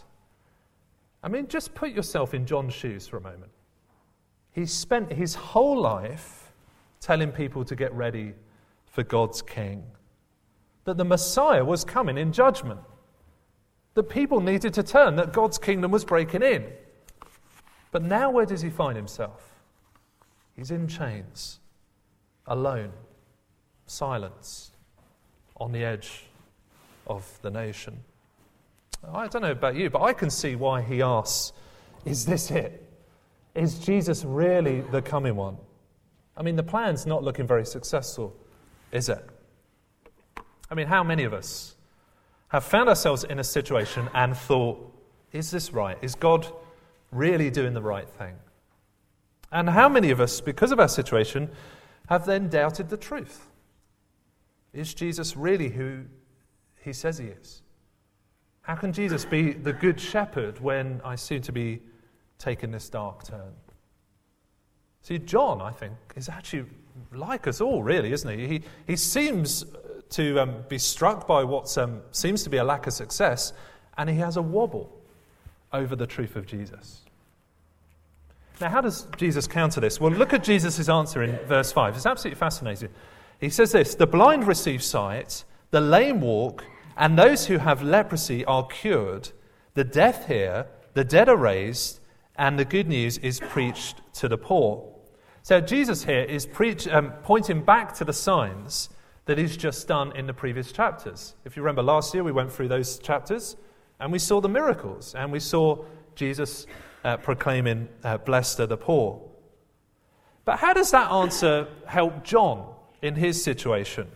I 1.23 1.29
mean, 1.29 1.49
just 1.49 1.75
put 1.75 1.91
yourself 1.91 2.33
in 2.33 2.47
John's 2.47 2.75
shoes 2.75 3.09
for 3.09 3.17
a 3.17 3.21
moment. 3.21 3.51
He 4.53 4.67
spent 4.67 5.13
his 5.13 5.35
whole 5.35 5.81
life 5.81 6.53
telling 7.01 7.33
people 7.33 7.65
to 7.65 7.75
get 7.75 7.93
ready 7.93 8.35
for 8.87 9.03
God's 9.03 9.43
king, 9.43 9.83
that 10.85 10.97
the 10.97 11.05
Messiah 11.05 11.65
was 11.65 11.85
coming 11.85 12.17
in 12.17 12.33
judgment, 12.33 12.81
that 13.95 14.05
people 14.05 14.41
needed 14.41 14.73
to 14.75 14.83
turn, 14.83 15.17
that 15.17 15.33
God's 15.33 15.59
kingdom 15.59 15.91
was 15.91 16.05
breaking 16.05 16.43
in. 16.43 16.67
But 17.91 18.03
now, 18.05 18.31
where 18.31 18.47
does 18.47 18.63
he 18.63 18.71
find 18.71 18.97
himself? 18.97 19.43
He's 20.55 20.71
in 20.71 20.87
chains, 20.87 21.59
alone, 22.47 22.93
silenced, 23.87 24.75
on 25.57 25.73
the 25.73 25.85
edge 25.85 26.25
of 27.07 27.39
the 27.43 27.51
nation. 27.51 27.99
I 29.13 29.29
don't 29.29 29.43
know 29.43 29.53
about 29.53 29.77
you, 29.77 29.91
but 29.91 30.03
I 30.03 30.13
can 30.13 30.31
see 30.31 30.57
why 30.57 30.83
he 30.83 31.03
asks, 31.03 31.53
Is 32.05 32.27
this 32.27 32.51
it? 32.51 32.83
Is 33.55 33.79
Jesus 33.79 34.25
really 34.25 34.81
the 34.81 35.01
coming 35.01 35.37
one? 35.37 35.57
I 36.37 36.43
mean, 36.43 36.57
the 36.57 36.63
plan's 36.63 37.07
not 37.07 37.23
looking 37.23 37.47
very 37.47 37.65
successful 37.65 38.37
is 38.93 39.09
it? 39.09 39.25
I 40.71 40.75
mean, 40.75 40.87
how 40.87 41.03
many 41.03 41.25
of 41.25 41.33
us 41.33 41.77
have 42.49 42.65
found 42.65 42.89
ourselves 42.89 43.25
in 43.25 43.39
a 43.39 43.45
situation 43.45 44.09
and 44.15 44.37
thought, 44.37 44.93
is 45.33 45.51
this 45.51 45.73
right? 45.73 45.99
Is 46.03 46.15
God 46.15 46.47
really 47.13 47.51
doing 47.51 47.75
the 47.75 47.83
right 47.83 48.09
thing? 48.09 48.35
And 49.53 49.69
how 49.69 49.89
many 49.89 50.11
of 50.11 50.21
us, 50.21 50.41
because 50.41 50.73
of 50.73 50.81
our 50.81 50.89
situation, 50.89 51.51
have 52.09 52.27
then 52.27 52.49
doubted 52.49 52.89
the 52.89 52.97
truth? 52.97 53.47
Is 54.76 54.92
Jesus 54.92 55.37
really 55.37 55.71
who 55.71 56.02
he 56.83 56.92
says 56.92 57.16
he 57.16 57.28
is? 57.28 57.62
How 58.61 58.75
can 58.75 58.92
Jesus 58.92 59.25
be 59.25 59.52
the 59.52 59.73
good 59.73 59.99
shepherd 59.99 60.61
when 60.61 61.00
I 61.02 61.14
seem 61.14 61.40
to 61.42 61.52
be 61.52 61.80
taking 62.38 62.73
this 62.73 62.90
dark 62.90 63.25
turn? 63.25 63.54
See, 65.00 65.18
John, 65.18 65.62
I 65.62 65.71
think, 65.71 65.95
is 66.14 66.28
actually 66.28 66.66
like 67.12 67.47
us 67.47 67.61
all, 67.62 67.83
really, 67.83 68.12
isn't 68.12 68.38
he? 68.38 68.47
He, 68.47 68.62
he 68.87 68.97
seems 68.97 69.64
to 70.11 70.40
um, 70.40 70.64
be 70.68 70.78
struck 70.78 71.26
by 71.26 71.42
what 71.42 71.76
um, 71.78 72.02
seems 72.11 72.42
to 72.45 72.50
be 72.50 72.59
a 72.59 72.64
lack 72.64 72.87
of 72.87 72.92
success, 72.92 73.54
and 73.97 74.11
he 74.11 74.16
has 74.16 74.37
a 74.37 74.42
wobble 74.42 74.92
over 75.73 75.97
the 75.97 76.06
truth 76.06 76.37
of 76.37 76.45
Jesus. 76.47 77.00
Now, 78.61 78.68
how 78.68 78.83
does 78.83 79.06
Jesus 79.16 79.47
counter 79.47 79.80
this? 79.80 80.00
Well, 80.00 80.12
look 80.12 80.35
at 80.35 80.45
Jesus' 80.45 80.88
answer 80.88 81.23
in 81.23 81.38
verse 81.47 81.73
5. 81.73 81.97
It's 81.97 82.06
absolutely 82.06 82.38
fascinating. 82.38 82.90
He 83.40 83.50
says 83.50 83.73
this 83.73 83.95
The 83.95 84.07
blind 84.07 84.47
receive 84.47 84.83
sight, 84.83 85.45
the 85.71 85.81
lame 85.81 86.21
walk, 86.21 86.64
and 86.97 87.19
those 87.19 87.47
who 87.47 87.59
have 87.59 87.83
leprosy 87.83 88.45
are 88.45 88.66
cured, 88.66 89.31
the 89.75 89.85
deaf 89.85 90.26
hear, 90.26 90.66
the 90.95 91.05
dead 91.05 91.28
are 91.28 91.37
raised, 91.37 92.00
and 92.37 92.59
the 92.59 92.64
good 92.64 92.88
news 92.88 93.19
is 93.19 93.40
preached 93.40 94.00
to 94.14 94.28
the 94.28 94.38
poor. 94.38 94.93
So 95.43 95.61
Jesus 95.61 96.05
here 96.05 96.23
is 96.23 96.47
preach, 96.47 96.88
um, 96.88 97.12
pointing 97.23 97.62
back 97.62 97.95
to 97.97 98.05
the 98.05 98.12
signs 98.12 98.88
that 99.26 99.38
he's 99.38 99.57
just 99.57 99.87
done 99.87 100.14
in 100.16 100.26
the 100.26 100.35
previous 100.35 100.73
chapters. 100.73 101.35
If 101.45 101.57
you 101.57 101.62
remember 101.62 101.83
last 101.83 102.14
year, 102.14 102.25
we 102.25 102.33
went 102.33 102.52
through 102.52 102.69
those 102.69 102.99
chapters 102.99 103.57
and 104.00 104.11
we 104.11 104.19
saw 104.19 104.40
the 104.40 104.49
miracles 104.49 105.14
and 105.14 105.31
we 105.31 105.40
saw 105.40 105.85
Jesus 106.14 106.66
uh, 107.05 107.16
proclaiming, 107.19 107.88
uh, 108.02 108.19
Blessed 108.19 108.61
are 108.61 108.66
the 108.66 108.76
poor. 108.76 109.21
But 110.45 110.59
how 110.59 110.73
does 110.73 110.90
that 110.93 111.11
answer 111.11 111.69
help 111.87 112.25
John 112.25 112.73
in 113.03 113.15
his 113.15 113.43
situation? 113.43 114.09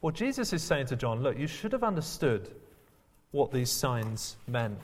Well, 0.00 0.12
Jesus 0.12 0.52
is 0.52 0.62
saying 0.62 0.86
to 0.86 0.96
John, 0.96 1.22
Look, 1.22 1.38
you 1.38 1.46
should 1.46 1.72
have 1.72 1.82
understood 1.82 2.50
what 3.30 3.52
these 3.52 3.70
signs 3.70 4.36
meant. 4.46 4.78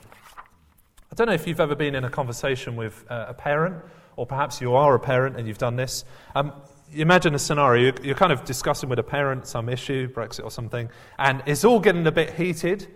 I 1.11 1.15
don't 1.15 1.27
know 1.27 1.33
if 1.33 1.47
you've 1.47 1.59
ever 1.59 1.75
been 1.75 1.95
in 1.95 2.03
a 2.03 2.09
conversation 2.09 2.75
with 2.75 3.05
uh, 3.09 3.25
a 3.29 3.33
parent 3.33 3.75
or 4.17 4.25
perhaps 4.25 4.61
you 4.61 4.75
are 4.75 4.95
a 4.95 4.99
parent 4.99 5.37
and 5.37 5.47
you've 5.47 5.57
done 5.57 5.75
this. 5.75 6.05
Um, 6.35 6.53
imagine 6.93 7.35
a 7.35 7.39
scenario 7.39 7.93
you're, 8.03 8.15
kind 8.15 8.31
of 8.31 8.45
discussing 8.45 8.89
with 8.89 8.99
a 8.99 9.03
parent 9.03 9.47
some 9.47 9.69
issue, 9.69 10.11
Brexit 10.11 10.43
or 10.43 10.51
something, 10.51 10.89
and 11.17 11.43
it's 11.45 11.63
all 11.63 11.79
getting 11.79 12.05
a 12.07 12.11
bit 12.11 12.33
heated, 12.33 12.87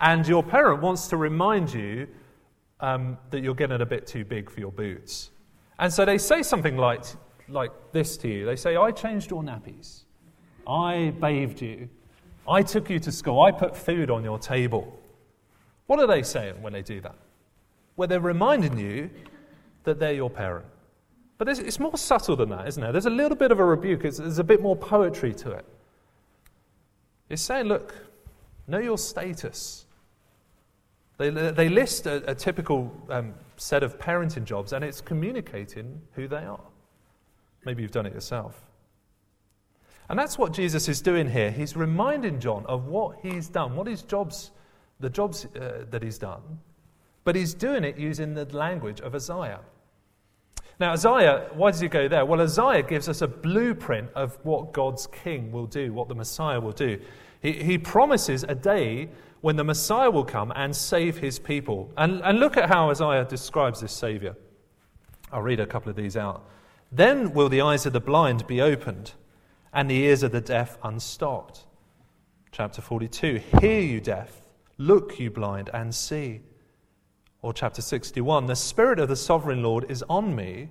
and 0.00 0.26
your 0.26 0.42
parent 0.42 0.82
wants 0.82 1.08
to 1.08 1.16
remind 1.16 1.72
you 1.72 2.08
um, 2.80 3.18
that 3.30 3.42
you're 3.42 3.54
getting 3.54 3.80
a 3.80 3.86
bit 3.86 4.06
too 4.06 4.24
big 4.24 4.50
for 4.50 4.60
your 4.60 4.72
boots. 4.72 5.30
And 5.78 5.92
so 5.92 6.04
they 6.04 6.18
say 6.18 6.42
something 6.42 6.76
like, 6.76 7.04
like 7.48 7.70
this 7.92 8.16
to 8.18 8.28
you 8.28 8.46
They 8.46 8.56
say, 8.56 8.76
I 8.76 8.90
changed 8.90 9.30
your 9.30 9.42
nappies, 9.42 10.02
I 10.66 11.12
bathed 11.20 11.60
you, 11.60 11.88
I 12.48 12.62
took 12.62 12.90
you 12.90 12.98
to 13.00 13.12
school, 13.12 13.42
I 13.42 13.52
put 13.52 13.76
food 13.76 14.10
on 14.10 14.24
your 14.24 14.38
table. 14.38 14.98
What 15.86 15.98
are 16.00 16.06
they 16.06 16.22
saying 16.22 16.60
when 16.62 16.72
they 16.72 16.82
do 16.82 17.00
that? 17.02 17.16
Well, 17.96 18.08
they're 18.08 18.20
reminding 18.20 18.78
you 18.78 19.10
that 19.84 19.98
they're 19.98 20.14
your 20.14 20.30
parent. 20.30 20.66
But 21.36 21.48
it's 21.48 21.80
more 21.80 21.96
subtle 21.98 22.36
than 22.36 22.48
that, 22.50 22.68
isn't 22.68 22.82
it? 22.82 22.92
There's 22.92 23.06
a 23.06 23.10
little 23.10 23.36
bit 23.36 23.50
of 23.50 23.58
a 23.58 23.64
rebuke, 23.64 24.04
it's, 24.04 24.18
there's 24.18 24.38
a 24.38 24.44
bit 24.44 24.62
more 24.62 24.76
poetry 24.76 25.34
to 25.34 25.50
it. 25.52 25.64
It's 27.28 27.42
saying, 27.42 27.66
look, 27.66 27.94
know 28.66 28.78
your 28.78 28.98
status. 28.98 29.86
They, 31.18 31.30
they 31.30 31.68
list 31.68 32.06
a, 32.06 32.30
a 32.30 32.34
typical 32.34 32.92
um, 33.08 33.34
set 33.56 33.82
of 33.82 33.98
parenting 33.98 34.44
jobs, 34.44 34.72
and 34.72 34.84
it's 34.84 35.00
communicating 35.00 36.00
who 36.12 36.28
they 36.28 36.44
are. 36.44 36.60
Maybe 37.64 37.82
you've 37.82 37.90
done 37.90 38.06
it 38.06 38.14
yourself. 38.14 38.64
And 40.08 40.18
that's 40.18 40.36
what 40.38 40.52
Jesus 40.52 40.88
is 40.88 41.00
doing 41.00 41.28
here. 41.28 41.50
He's 41.50 41.76
reminding 41.76 42.40
John 42.40 42.66
of 42.66 42.86
what 42.86 43.18
he's 43.22 43.48
done, 43.48 43.74
what 43.74 43.86
his 43.86 44.02
jobs, 44.02 44.50
the 45.00 45.08
jobs 45.08 45.46
uh, 45.46 45.84
that 45.90 46.02
he's 46.02 46.18
done, 46.18 46.42
but 47.24 47.34
he's 47.34 47.54
doing 47.54 47.84
it 47.84 47.96
using 47.96 48.34
the 48.34 48.44
language 48.56 49.00
of 49.00 49.14
Isaiah. 49.14 49.60
Now, 50.78 50.92
Isaiah, 50.92 51.50
why 51.54 51.70
does 51.70 51.80
he 51.80 51.88
go 51.88 52.08
there? 52.08 52.26
Well, 52.26 52.40
Isaiah 52.40 52.82
gives 52.82 53.08
us 53.08 53.22
a 53.22 53.28
blueprint 53.28 54.10
of 54.14 54.38
what 54.42 54.72
God's 54.72 55.06
king 55.06 55.52
will 55.52 55.66
do, 55.66 55.92
what 55.92 56.08
the 56.08 56.14
Messiah 56.14 56.60
will 56.60 56.72
do. 56.72 57.00
He, 57.40 57.52
he 57.52 57.78
promises 57.78 58.44
a 58.48 58.54
day 58.54 59.08
when 59.40 59.56
the 59.56 59.64
Messiah 59.64 60.10
will 60.10 60.24
come 60.24 60.52
and 60.56 60.74
save 60.74 61.18
his 61.18 61.38
people. 61.38 61.92
And, 61.96 62.20
and 62.24 62.40
look 62.40 62.56
at 62.56 62.68
how 62.68 62.90
Isaiah 62.90 63.24
describes 63.24 63.80
this 63.80 63.92
Savior. 63.92 64.34
I'll 65.30 65.42
read 65.42 65.60
a 65.60 65.66
couple 65.66 65.90
of 65.90 65.96
these 65.96 66.16
out. 66.16 66.48
Then 66.94 67.32
will 67.32 67.48
the 67.48 67.60
eyes 67.60 67.86
of 67.86 67.92
the 67.92 67.98
blind 67.98 68.46
be 68.46 68.60
opened, 68.60 69.14
and 69.72 69.90
the 69.90 69.96
ears 69.96 70.22
of 70.22 70.30
the 70.30 70.40
deaf 70.40 70.78
unstopped. 70.84 71.66
Chapter 72.52 72.80
42 72.80 73.40
Hear, 73.60 73.80
you 73.80 74.00
deaf, 74.00 74.42
look, 74.78 75.18
you 75.18 75.28
blind, 75.28 75.70
and 75.74 75.92
see. 75.92 76.42
Or 77.42 77.52
chapter 77.52 77.82
61 77.82 78.46
The 78.46 78.54
Spirit 78.54 79.00
of 79.00 79.08
the 79.08 79.16
sovereign 79.16 79.60
Lord 79.60 79.90
is 79.90 80.04
on 80.08 80.36
me 80.36 80.68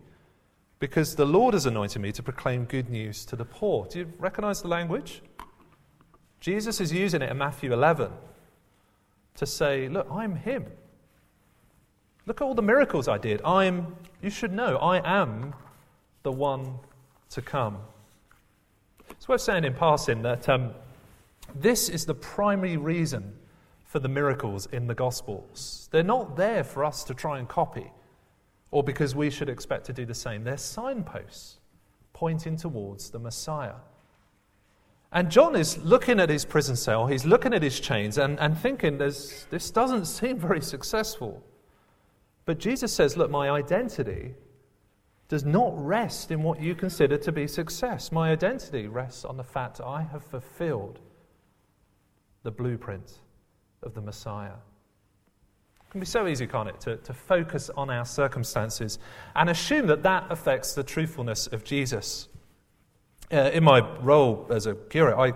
because 0.80 1.18
the 1.18 1.26
Lord 1.26 1.56
has 1.56 1.66
anointed 1.66 2.02
me 2.02 2.14
to 2.14 2.24
proclaim 2.24 2.64
good 2.64 2.90
news 2.90 3.26
to 3.26 3.36
the 3.36 3.44
poor. 3.44 3.86
Do 3.88 4.00
you 4.00 4.14
recognize 4.18 4.62
the 4.62 4.70
language? 4.70 5.22
Jesus 6.40 6.80
is 6.80 6.94
using 6.94 7.22
it 7.22 7.32
in 7.32 7.38
Matthew 7.38 7.74
11 7.74 8.10
to 9.36 9.46
say, 9.46 9.90
Look, 9.90 10.08
I'm 10.10 10.38
Him. 10.38 10.68
Look 12.26 12.40
at 12.40 12.46
all 12.46 12.56
the 12.56 12.62
miracles 12.62 13.10
I 13.10 13.18
did. 13.18 13.42
I'm, 13.44 13.98
you 14.22 14.30
should 14.30 14.54
know, 14.54 14.78
I 14.78 15.02
am 15.22 15.54
the 16.24 16.32
one 16.32 16.80
to 17.30 17.42
come. 17.42 17.78
It's 19.12 19.28
worth 19.28 19.42
saying 19.42 19.66
in 19.66 19.74
passing 19.74 20.22
that 20.24 20.50
um, 20.50 20.72
this 21.56 21.90
is 21.90 22.06
the 22.06 22.16
primary 22.16 22.78
reason 22.78 23.34
for 23.86 24.00
the 24.00 24.10
miracles 24.10 24.68
in 24.72 24.88
the 24.88 24.96
Gospels. 24.96 25.88
They're 25.92 26.04
not 26.04 26.36
there 26.36 26.64
for 26.64 26.84
us 26.84 27.04
to 27.06 27.14
try 27.14 27.40
and 27.40 27.48
copy 27.48 27.92
or 28.72 28.84
because 28.84 29.16
we 29.16 29.30
should 29.30 29.50
expect 29.50 29.86
to 29.86 29.94
do 29.94 30.06
the 30.06 30.16
same. 30.16 30.44
They're 30.44 30.58
signposts 30.58 31.60
pointing 32.12 32.58
towards 32.58 33.12
the 33.12 33.20
Messiah. 33.20 33.76
And 35.12 35.30
John 35.30 35.56
is 35.56 35.78
looking 35.84 36.20
at 36.20 36.30
his 36.30 36.44
prison 36.44 36.76
cell, 36.76 37.06
he's 37.06 37.24
looking 37.24 37.54
at 37.54 37.62
his 37.62 37.80
chains 37.80 38.18
and, 38.18 38.40
and 38.40 38.58
thinking, 38.58 38.98
this 38.98 39.72
doesn't 39.72 40.06
seem 40.06 40.40
very 40.40 40.62
successful. 40.62 41.44
But 42.46 42.60
Jesus 42.60 42.92
says, 42.92 43.16
Look, 43.16 43.30
my 43.30 43.50
identity 43.50 44.34
does 45.34 45.46
not 45.46 45.74
rest 45.84 46.30
in 46.30 46.44
what 46.44 46.62
you 46.62 46.76
consider 46.76 47.18
to 47.18 47.32
be 47.32 47.48
success. 47.48 48.12
My 48.12 48.30
identity 48.30 48.88
rests 48.88 49.26
on 49.26 49.36
the 49.36 49.44
fact 49.44 49.80
that 49.80 49.86
I 49.88 50.04
have 50.04 50.24
fulfilled 50.24 51.00
the 52.44 52.52
blueprint 52.52 53.18
of 53.82 53.96
the 53.96 54.02
Messiah. 54.02 54.52
It 55.82 55.90
can 55.90 56.00
be 56.00 56.06
so 56.06 56.28
easy, 56.28 56.46
can't 56.46 56.70
it, 56.70 56.80
to, 56.82 56.98
to 56.98 57.14
focus 57.16 57.72
on 57.76 57.90
our 57.90 58.06
circumstances 58.06 59.00
and 59.36 59.50
assume 59.50 59.88
that 59.88 60.04
that 60.04 60.28
affects 60.30 60.76
the 60.76 60.84
truthfulness 60.84 61.48
of 61.48 61.64
Jesus. 61.64 62.28
Uh, 63.32 63.50
in 63.56 63.64
my 63.64 63.80
role 64.02 64.46
as 64.52 64.68
a 64.68 64.76
curate, 64.76 65.18
I 65.18 65.34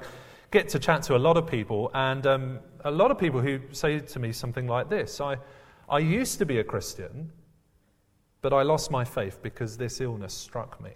get 0.52 0.70
to 0.70 0.78
chat 0.78 1.02
to 1.04 1.16
a 1.16 1.18
lot 1.18 1.38
of 1.38 1.48
people, 1.48 1.90
and 1.96 2.28
um, 2.28 2.60
a 2.86 2.92
lot 2.92 3.10
of 3.10 3.18
people 3.18 3.42
who 3.42 3.62
say 3.72 3.98
to 3.98 4.20
me 4.20 4.32
something 4.32 4.68
like 4.68 4.92
this 4.92 5.20
I, 5.20 5.38
I 5.90 5.98
used 5.98 6.38
to 6.38 6.46
be 6.46 6.60
a 6.60 6.64
Christian, 6.64 7.32
but 8.42 8.54
I 8.54 8.64
lost 8.64 8.92
my 8.92 9.04
faith 9.04 9.40
because 9.42 9.78
this 9.78 10.00
illness 10.02 10.34
struck 10.34 10.82
me, 10.82 10.92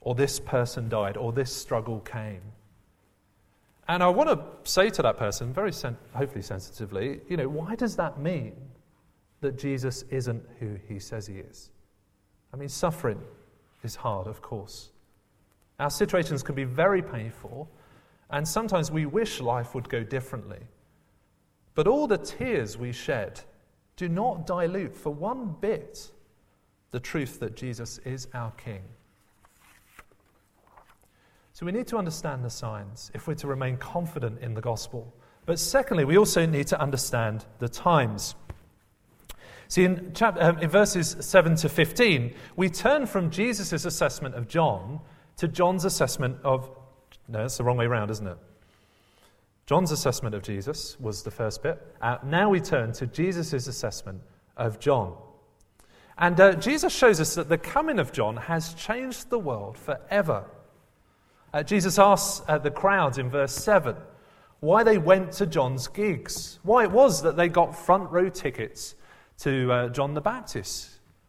or 0.00 0.14
this 0.14 0.40
person 0.40 0.88
died, 0.88 1.16
or 1.16 1.32
this 1.32 1.54
struggle 1.54 2.00
came. 2.00 2.42
And 3.88 4.02
I 4.02 4.08
want 4.08 4.30
to 4.30 4.70
say 4.70 4.90
to 4.90 5.02
that 5.02 5.16
person, 5.16 5.52
very 5.52 5.72
sen- 5.72 5.96
hopefully 6.12 6.42
sensitively, 6.42 7.20
you 7.28 7.36
know, 7.36 7.48
why 7.48 7.76
does 7.76 7.94
that 7.96 8.18
mean 8.18 8.54
that 9.40 9.58
Jesus 9.58 10.04
isn't 10.10 10.42
who 10.58 10.76
he 10.88 10.98
says 10.98 11.26
he 11.26 11.36
is? 11.36 11.70
I 12.52 12.56
mean, 12.56 12.68
suffering 12.68 13.20
is 13.84 13.94
hard, 13.94 14.26
of 14.26 14.42
course. 14.42 14.90
Our 15.78 15.90
situations 15.90 16.42
can 16.42 16.54
be 16.54 16.64
very 16.64 17.02
painful, 17.02 17.70
and 18.30 18.46
sometimes 18.46 18.90
we 18.90 19.06
wish 19.06 19.40
life 19.40 19.74
would 19.74 19.88
go 19.88 20.02
differently. 20.02 20.60
But 21.74 21.86
all 21.86 22.06
the 22.06 22.18
tears 22.18 22.76
we 22.78 22.90
shed 22.90 23.40
do 23.96 24.08
not 24.08 24.46
dilute 24.46 24.96
for 24.96 25.12
one 25.12 25.54
bit 25.60 26.10
the 26.90 27.00
truth 27.00 27.40
that 27.40 27.56
Jesus 27.56 27.98
is 27.98 28.28
our 28.34 28.50
King. 28.52 28.82
So 31.52 31.64
we 31.64 31.72
need 31.72 31.86
to 31.86 31.96
understand 31.96 32.44
the 32.44 32.50
signs 32.50 33.10
if 33.14 33.26
we're 33.26 33.34
to 33.34 33.46
remain 33.46 33.78
confident 33.78 34.40
in 34.40 34.52
the 34.52 34.60
gospel. 34.60 35.14
But 35.46 35.58
secondly, 35.58 36.04
we 36.04 36.18
also 36.18 36.44
need 36.44 36.66
to 36.66 36.80
understand 36.80 37.46
the 37.60 37.68
times. 37.68 38.34
See, 39.68 39.84
in, 39.84 40.12
chapter, 40.14 40.42
um, 40.42 40.58
in 40.58 40.68
verses 40.68 41.16
7 41.20 41.56
to 41.56 41.68
15, 41.68 42.34
we 42.56 42.68
turn 42.68 43.06
from 43.06 43.30
Jesus' 43.30 43.84
assessment 43.84 44.34
of 44.34 44.48
John 44.48 45.00
to 45.38 45.48
John's 45.48 45.84
assessment 45.84 46.36
of. 46.44 46.70
No, 47.28 47.44
it's 47.44 47.56
the 47.56 47.64
wrong 47.64 47.76
way 47.76 47.86
around, 47.86 48.10
isn't 48.10 48.26
it? 48.26 48.36
John's 49.66 49.90
assessment 49.90 50.34
of 50.34 50.42
Jesus 50.42 50.98
was 51.00 51.22
the 51.22 51.30
first 51.30 51.62
bit. 51.62 51.82
Uh, 52.00 52.18
now 52.24 52.48
we 52.48 52.60
turn 52.60 52.92
to 52.92 53.06
Jesus' 53.06 53.66
assessment 53.66 54.20
of 54.56 54.78
John. 54.78 55.16
And 56.18 56.40
uh, 56.40 56.54
Jesus 56.54 56.94
shows 56.94 57.20
us 57.20 57.34
that 57.34 57.48
the 57.48 57.58
coming 57.58 57.98
of 57.98 58.12
John 58.12 58.36
has 58.36 58.72
changed 58.74 59.28
the 59.28 59.38
world 59.38 59.76
forever. 59.76 60.44
Uh, 61.52 61.62
Jesus 61.62 61.98
asks 61.98 62.42
uh, 62.48 62.58
the 62.58 62.70
crowds 62.70 63.18
in 63.18 63.30
verse 63.30 63.54
7 63.54 63.96
why 64.60 64.82
they 64.82 64.96
went 64.96 65.32
to 65.32 65.46
John's 65.46 65.86
gigs, 65.86 66.58
why 66.62 66.84
it 66.84 66.90
was 66.90 67.22
that 67.22 67.36
they 67.36 67.48
got 67.48 67.76
front 67.76 68.10
row 68.10 68.28
tickets 68.28 68.94
to 69.38 69.70
uh, 69.70 69.88
John 69.90 70.14
the 70.14 70.20
Baptist, 70.20 70.88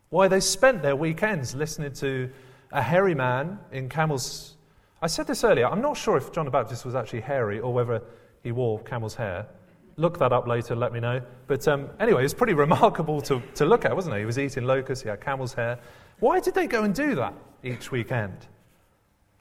why 0.09 0.29
they 0.29 0.39
spent 0.39 0.81
their 0.81 0.95
weekends 0.95 1.53
listening 1.53 1.91
to 1.93 2.29
a 2.71 2.81
hairy 2.81 3.13
man 3.13 3.59
in 3.71 3.89
camel's. 3.89 4.55
I 5.01 5.07
said 5.07 5.27
this 5.27 5.43
earlier, 5.43 5.67
I'm 5.67 5.81
not 5.81 5.97
sure 5.97 6.15
if 6.15 6.31
John 6.31 6.45
the 6.45 6.51
Baptist 6.51 6.85
was 6.85 6.95
actually 6.95 7.21
hairy 7.21 7.59
or 7.59 7.73
whether 7.73 8.01
he 8.43 8.53
wore 8.53 8.79
camel's 8.79 9.15
hair. 9.15 9.47
Look 9.97 10.19
that 10.19 10.31
up 10.31 10.47
later, 10.47 10.75
let 10.75 10.93
me 10.93 10.99
know. 10.99 11.21
But 11.47 11.67
um, 11.67 11.89
anyway, 11.99 12.21
it 12.21 12.23
was 12.23 12.33
pretty 12.33 12.53
remarkable 12.65 13.19
to, 13.21 13.41
to 13.55 13.65
look 13.65 13.83
at, 13.83 13.95
wasn't 13.95 14.15
it? 14.15 14.19
He 14.19 14.25
was 14.25 14.37
eating 14.39 14.63
locusts, 14.63 15.03
he 15.03 15.09
had 15.09 15.21
camel's 15.21 15.53
hair. 15.53 15.79
Why 16.19 16.39
did 16.39 16.53
they 16.53 16.67
go 16.67 16.83
and 16.83 16.93
do 16.93 17.15
that 17.15 17.33
each 17.63 17.91
weekend? 17.91 18.47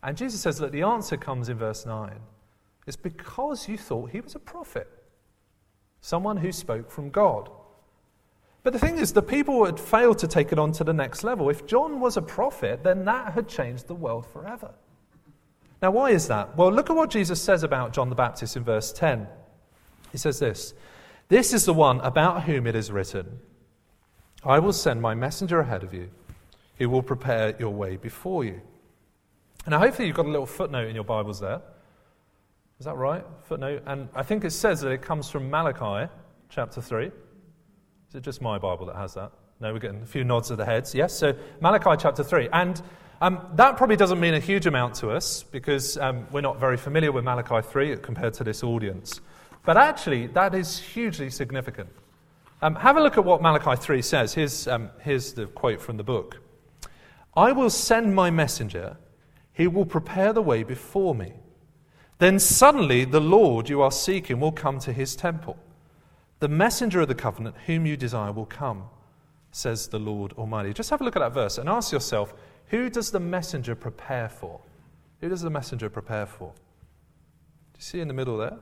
And 0.02 0.16
Jesus 0.16 0.40
says 0.40 0.58
that 0.58 0.72
the 0.72 0.82
answer 0.82 1.16
comes 1.16 1.48
in 1.48 1.58
verse 1.58 1.84
9. 1.84 2.12
It's 2.86 2.96
because 2.96 3.68
you 3.68 3.76
thought 3.76 4.10
he 4.10 4.20
was 4.20 4.34
a 4.34 4.38
prophet, 4.38 4.88
someone 6.00 6.36
who 6.36 6.52
spoke 6.52 6.90
from 6.90 7.10
God. 7.10 7.50
But 8.62 8.72
the 8.72 8.78
thing 8.78 8.98
is, 8.98 9.12
the 9.12 9.22
people 9.22 9.64
had 9.64 9.78
failed 9.78 10.18
to 10.18 10.28
take 10.28 10.52
it 10.52 10.58
on 10.58 10.72
to 10.72 10.84
the 10.84 10.92
next 10.92 11.22
level. 11.22 11.50
If 11.50 11.66
John 11.66 12.00
was 12.00 12.16
a 12.16 12.22
prophet, 12.22 12.82
then 12.82 13.04
that 13.04 13.32
had 13.32 13.48
changed 13.48 13.86
the 13.86 13.94
world 13.94 14.26
forever. 14.26 14.72
Now, 15.82 15.90
why 15.90 16.10
is 16.10 16.26
that? 16.28 16.56
Well, 16.56 16.72
look 16.72 16.90
at 16.90 16.96
what 16.96 17.10
Jesus 17.10 17.40
says 17.40 17.62
about 17.62 17.92
John 17.92 18.08
the 18.08 18.16
Baptist 18.16 18.56
in 18.56 18.64
verse 18.64 18.92
10. 18.92 19.26
He 20.12 20.18
says 20.18 20.38
this 20.38 20.74
This 21.28 21.52
is 21.52 21.64
the 21.64 21.74
one 21.74 22.00
about 22.00 22.44
whom 22.44 22.66
it 22.66 22.74
is 22.74 22.90
written, 22.90 23.38
I 24.44 24.58
will 24.58 24.72
send 24.72 25.02
my 25.02 25.14
messenger 25.14 25.60
ahead 25.60 25.82
of 25.82 25.92
you, 25.92 26.10
who 26.78 26.88
will 26.88 27.02
prepare 27.02 27.54
your 27.58 27.70
way 27.70 27.96
before 27.96 28.44
you. 28.44 28.60
Now, 29.66 29.80
hopefully 29.80 30.06
you've 30.06 30.16
got 30.16 30.26
a 30.26 30.30
little 30.30 30.46
footnote 30.46 30.88
in 30.88 30.94
your 30.94 31.04
Bibles 31.04 31.40
there. 31.40 31.60
Is 32.78 32.86
that 32.86 32.96
right? 32.96 33.24
Footnote. 33.44 33.82
And 33.86 34.08
I 34.14 34.22
think 34.22 34.44
it 34.44 34.50
says 34.50 34.80
that 34.82 34.90
it 34.90 35.02
comes 35.02 35.28
from 35.28 35.50
Malachi 35.50 36.10
chapter 36.48 36.80
3. 36.80 37.06
Is 37.06 37.12
it 38.14 38.20
just 38.20 38.40
my 38.40 38.58
Bible 38.58 38.86
that 38.86 38.96
has 38.96 39.14
that? 39.14 39.32
No, 39.58 39.72
we're 39.72 39.78
getting 39.78 40.02
a 40.02 40.06
few 40.06 40.22
nods 40.22 40.50
of 40.50 40.58
the 40.58 40.64
heads. 40.64 40.94
Yes, 40.94 41.18
so 41.18 41.34
Malachi 41.60 41.96
chapter 41.98 42.22
3. 42.22 42.48
And 42.52 42.80
um, 43.20 43.40
that 43.54 43.78
probably 43.78 43.96
doesn't 43.96 44.20
mean 44.20 44.34
a 44.34 44.40
huge 44.40 44.66
amount 44.66 44.94
to 44.96 45.10
us 45.10 45.42
because 45.42 45.96
um, 45.96 46.26
we're 46.30 46.42
not 46.42 46.60
very 46.60 46.76
familiar 46.76 47.10
with 47.10 47.24
Malachi 47.24 47.66
3 47.66 47.96
compared 47.96 48.34
to 48.34 48.44
this 48.44 48.62
audience. 48.62 49.20
But 49.66 49.76
actually, 49.76 50.28
that 50.28 50.54
is 50.54 50.78
hugely 50.78 51.28
significant. 51.28 51.90
Um, 52.62 52.76
have 52.76 52.96
a 52.96 53.02
look 53.02 53.18
at 53.18 53.24
what 53.24 53.42
Malachi 53.42 53.76
3 53.76 54.00
says. 54.00 54.32
Here's, 54.32 54.66
um, 54.66 54.88
here's 55.00 55.34
the 55.34 55.46
quote 55.46 55.82
from 55.82 55.98
the 55.98 56.04
book 56.04 56.38
I 57.36 57.52
will 57.52 57.68
send 57.68 58.14
my 58.14 58.30
messenger 58.30 58.96
he 59.56 59.66
will 59.66 59.86
prepare 59.86 60.34
the 60.34 60.42
way 60.42 60.62
before 60.62 61.14
me. 61.14 61.32
Then 62.18 62.38
suddenly 62.38 63.06
the 63.06 63.22
Lord 63.22 63.70
you 63.70 63.80
are 63.80 63.90
seeking 63.90 64.38
will 64.38 64.52
come 64.52 64.78
to 64.80 64.92
his 64.92 65.16
temple. 65.16 65.56
The 66.40 66.48
messenger 66.48 67.00
of 67.00 67.08
the 67.08 67.14
covenant, 67.14 67.56
whom 67.64 67.86
you 67.86 67.96
desire, 67.96 68.32
will 68.32 68.44
come, 68.44 68.84
says 69.52 69.88
the 69.88 69.98
Lord 69.98 70.34
Almighty. 70.34 70.74
Just 70.74 70.90
have 70.90 71.00
a 71.00 71.04
look 71.04 71.16
at 71.16 71.20
that 71.20 71.32
verse 71.32 71.56
and 71.56 71.70
ask 71.70 71.90
yourself 71.90 72.34
who 72.66 72.90
does 72.90 73.10
the 73.10 73.20
messenger 73.20 73.74
prepare 73.74 74.28
for? 74.28 74.60
Who 75.22 75.30
does 75.30 75.40
the 75.40 75.48
messenger 75.48 75.88
prepare 75.88 76.26
for? 76.26 76.52
Do 76.52 77.78
you 77.78 77.82
see 77.82 78.00
in 78.00 78.08
the 78.08 78.14
middle 78.14 78.36
there? 78.36 78.58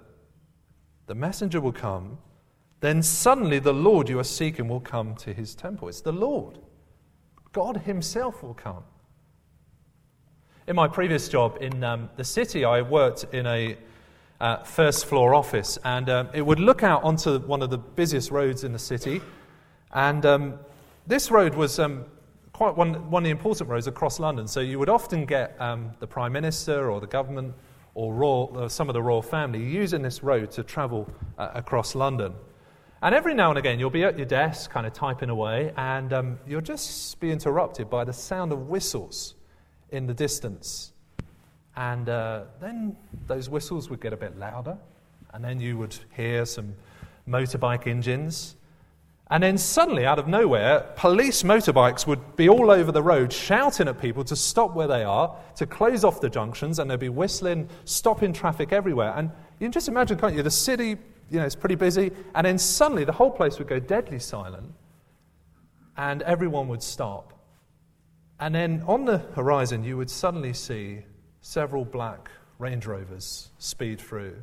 The 1.07 1.15
messenger 1.15 1.61
will 1.61 1.73
come, 1.73 2.19
then 2.81 3.03
suddenly 3.03 3.59
the 3.59 3.75
Lord 3.75 4.09
you 4.09 4.19
are 4.19 4.25
seeking 4.25 4.69
will 4.69 4.81
come 4.81 5.15
to 5.17 5.33
his 5.33 5.55
temple. 5.55 5.89
It's 5.89 6.01
the 6.01 6.13
Lord. 6.13 6.59
God 7.53 7.79
himself 7.79 8.43
will 8.43 8.55
come. 8.55 8.85
In 10.67 10.77
my 10.77 10.89
previous 10.89 11.29
job 11.29 11.59
in 11.61 11.85
um, 11.85 12.11
the 12.17 12.25
city, 12.25 12.65
I 12.65 12.83
worked 12.83 13.25
in 13.35 13.47
a 13.47 13.77
uh, 14.41 14.63
first 14.65 15.07
floor 15.07 15.35
office, 15.35 15.79
and 15.85 16.09
um, 16.09 16.29
it 16.35 16.43
would 16.43 16.59
look 16.59 16.83
out 16.83 17.05
onto 17.05 17.39
one 17.41 17.63
of 17.63 17.71
the 17.71 17.79
busiest 17.79 18.31
roads 18.31 18.65
in 18.65 18.73
the 18.73 18.79
city. 18.79 19.21
And 19.93 20.25
um, 20.27 20.59
this 21.07 21.31
road 21.31 21.55
was 21.55 21.79
um, 21.79 22.07
quite 22.53 22.77
one, 22.77 23.11
one 23.11 23.23
of 23.23 23.25
the 23.25 23.31
important 23.31 23.69
roads 23.69 23.87
across 23.87 24.19
London. 24.19 24.49
So 24.49 24.61
you 24.61 24.79
would 24.79 24.89
often 24.89 25.27
get 25.27 25.61
um, 25.61 25.91
the 26.01 26.07
Prime 26.07 26.33
Minister 26.33 26.91
or 26.91 27.01
the 27.01 27.07
government 27.07 27.55
or 27.95 28.13
royal, 28.13 28.53
uh, 28.57 28.69
some 28.69 28.89
of 28.89 28.95
the 28.95 29.03
royal 29.03 29.23
family 29.23 29.63
using 29.63 30.03
this 30.03 30.23
road 30.23 30.51
to 30.53 30.63
travel 30.63 31.09
uh, 31.39 31.51
across 31.55 31.95
London. 31.95 32.35
And 33.03 33.15
every 33.15 33.35
now 33.35 33.51
and 33.51 33.59
again, 33.59 33.79
you'll 33.79 33.91
be 33.91 34.05
at 34.05 34.17
your 34.17 34.27
desk, 34.27 34.71
kind 34.71 34.87
of 34.87 34.93
typing 34.93 35.29
away, 35.29 35.73
and 35.77 36.13
um, 36.13 36.39
you'll 36.47 36.63
just 36.63 37.21
be 37.21 37.31
interrupted 37.31 37.91
by 37.91 38.05
the 38.05 38.13
sound 38.13 38.51
of 38.51 38.69
whistles 38.69 39.35
in 39.91 40.07
the 40.07 40.15
distance. 40.15 40.93
And 41.77 42.09
uh, 42.09 42.45
then 42.61 42.97
those 43.27 43.51
whistles 43.51 43.91
would 43.91 44.01
get 44.01 44.13
a 44.13 44.17
bit 44.17 44.39
louder, 44.39 44.79
and 45.33 45.45
then 45.45 45.61
you 45.61 45.77
would 45.77 45.97
hear 46.17 46.47
some 46.47 46.75
motorbike 47.29 47.87
engines. 47.87 48.57
And 49.31 49.43
then 49.43 49.57
suddenly, 49.57 50.05
out 50.05 50.19
of 50.19 50.29
nowhere, 50.29 50.81
police 50.97 51.43
motorbikes 51.43 52.07
would 52.07 52.37
be 52.37 52.49
all 52.49 52.71
over 52.71 52.93
the 52.93 53.03
road 53.03 53.33
shouting 53.33 53.89
at 53.89 53.99
people 53.99 54.23
to 54.25 54.37
stop 54.37 54.75
where 54.75 54.87
they 54.87 55.03
are, 55.03 55.35
to 55.57 55.67
close 55.67 56.05
off 56.05 56.21
the 56.21 56.29
junctions, 56.29 56.79
and 56.79 56.91
they'd 56.91 57.01
be 57.01 57.09
whistling, 57.09 57.69
stopping 57.87 58.35
traffic 58.35 58.73
everywhere. 58.73 59.15
And 59.17 59.31
you 59.59 59.67
can 59.67 59.73
just 59.73 59.89
imagine, 59.89 60.19
can't 60.19 60.35
you? 60.35 60.43
The 60.43 60.51
city, 60.51 60.97
you 61.31 61.39
know, 61.39 61.47
it's 61.47 61.55
pretty 61.55 61.75
busy, 61.75 62.13
and 62.35 62.47
then 62.47 62.59
suddenly 62.59 63.05
the 63.05 63.13
whole 63.13 63.31
place 63.31 63.59
would 63.59 63.69
go 63.69 63.81
deadly 63.81 64.19
silent, 64.19 64.73
and 65.97 66.21
everyone 66.23 66.69
would 66.69 66.83
stop. 66.83 67.33
And 68.41 68.55
then 68.55 68.85
on 68.87 69.07
the 69.07 69.19
horizon, 69.19 69.85
you 69.85 69.97
would 69.97 70.11
suddenly 70.11 70.53
see 70.53 71.01
several 71.41 71.85
black 71.87 72.31
Range 72.59 72.85
Rovers 72.85 73.51
speed 73.59 74.01
through. 74.01 74.37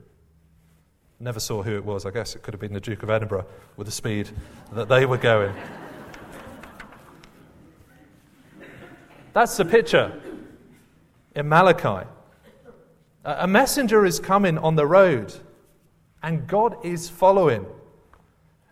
Never 1.21 1.39
saw 1.39 1.61
who 1.61 1.75
it 1.75 1.85
was. 1.85 2.07
I 2.07 2.09
guess 2.09 2.35
it 2.35 2.41
could 2.41 2.55
have 2.55 2.61
been 2.61 2.73
the 2.73 2.79
Duke 2.79 3.03
of 3.03 3.11
Edinburgh 3.11 3.45
with 3.77 3.85
the 3.85 3.91
speed 3.91 4.31
that 4.71 4.89
they 4.89 5.05
were 5.05 5.19
going. 5.19 5.53
That's 9.31 9.55
the 9.55 9.63
picture 9.63 10.19
in 11.35 11.47
Malachi. 11.47 12.07
A 13.23 13.47
messenger 13.47 14.03
is 14.03 14.19
coming 14.19 14.57
on 14.57 14.75
the 14.75 14.87
road, 14.87 15.31
and 16.23 16.47
God 16.47 16.83
is 16.83 17.07
following. 17.07 17.67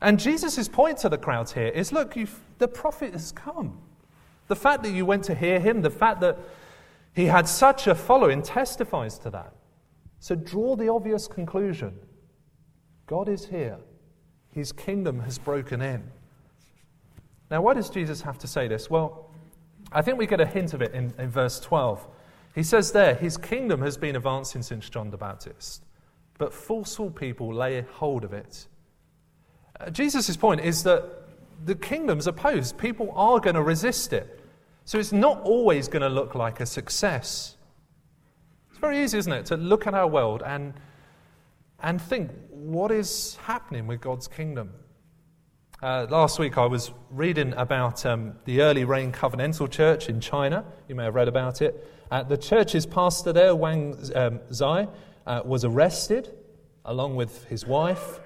And 0.02 0.20
Jesus' 0.20 0.68
point 0.68 0.98
to 1.00 1.10
the 1.10 1.20
crowds 1.20 1.54
here 1.54 1.68
is 1.68 1.92
look, 1.92 2.18
the 2.58 2.68
prophet 2.68 3.14
has 3.14 3.32
come. 3.32 3.80
The 4.48 4.56
fact 4.56 4.82
that 4.84 4.92
you 4.92 5.06
went 5.06 5.24
to 5.26 5.36
hear 5.36 5.60
him, 5.60 5.84
the 5.84 5.92
fact 5.92 6.20
that 6.22 6.40
he 7.14 7.26
had 7.26 7.48
such 7.48 7.86
a 7.86 7.94
following 7.94 8.42
testifies 8.42 9.20
to 9.20 9.30
that. 9.30 9.54
So 10.20 10.34
draw 10.34 10.76
the 10.76 10.90
obvious 10.90 11.28
conclusion 11.28 11.94
God 13.10 13.28
is 13.28 13.48
here. 13.48 13.80
His 14.54 14.72
kingdom 14.72 15.22
has 15.22 15.40
broken 15.40 15.82
in. 15.82 16.04
Now, 17.50 17.64
why 17.64 17.74
does 17.74 17.90
Jesus 17.90 18.22
have 18.22 18.38
to 18.38 18.48
say 18.48 18.68
this? 18.68 18.88
Well, 18.88 19.32
I 19.92 20.04
think 20.04 20.20
we 20.20 20.28
get 20.28 20.40
a 20.40 20.46
hint 20.46 20.76
of 20.76 20.84
it 20.84 20.94
in, 20.94 21.12
in 21.18 21.32
verse 21.32 21.60
12. 21.60 22.08
He 22.54 22.62
says 22.62 22.92
there, 22.92 23.16
His 23.16 23.36
kingdom 23.36 23.82
has 23.82 23.98
been 23.98 24.16
advancing 24.16 24.62
since 24.62 24.88
John 24.92 25.10
the 25.10 25.18
Baptist, 25.18 25.86
but 26.38 26.54
forceful 26.54 27.10
people 27.10 27.52
lay 27.52 27.82
hold 27.82 28.24
of 28.24 28.32
it. 28.32 28.68
Uh, 29.80 29.90
Jesus' 29.90 30.38
point 30.38 30.62
is 30.62 30.84
that 30.84 31.04
the 31.66 31.74
kingdom's 31.74 32.28
opposed. 32.28 32.78
People 32.78 33.12
are 33.16 33.40
going 33.40 33.56
to 33.56 33.64
resist 33.64 34.14
it. 34.14 34.40
So 34.86 35.00
it's 35.00 35.12
not 35.12 35.42
always 35.42 35.88
going 35.88 36.04
to 36.04 36.10
look 36.10 36.36
like 36.36 36.60
a 36.60 36.66
success. 36.68 37.58
It's 38.70 38.78
very 38.78 39.04
easy, 39.04 39.18
isn't 39.18 39.34
it, 39.34 39.48
to 39.48 39.58
look 39.58 39.88
at 39.88 39.96
our 39.96 40.08
world 40.08 40.44
and, 40.46 40.76
and 41.82 42.02
think, 42.02 42.32
what 42.50 42.92
is 42.92 43.38
happening 43.44 43.88
with 43.88 44.02
God's 44.02 44.28
kingdom? 44.28 44.72
Uh, 45.82 46.06
last 46.10 46.40
week 46.40 46.58
I 46.58 46.66
was 46.66 46.92
reading 47.10 47.54
about 47.54 48.06
um, 48.06 48.34
the 48.44 48.62
early 48.62 48.84
rain 48.84 49.14
covenantal 49.14 49.72
church 49.72 50.10
in 50.10 50.20
China. 50.20 50.66
You 50.90 50.96
may 50.96 51.06
have 51.06 51.16
read 51.16 51.30
about 51.30 51.62
it. 51.62 51.88
Uh, 52.12 52.24
the 52.24 52.38
church's 52.38 52.86
pastor 52.86 53.32
there, 53.32 53.56
Wang 53.56 53.98
um, 54.14 54.42
Zai, 54.52 54.88
uh, 55.26 55.42
was 55.46 55.64
arrested 55.64 56.36
along 56.84 57.16
with 57.16 57.46
his 57.46 57.66
wife, 57.66 58.20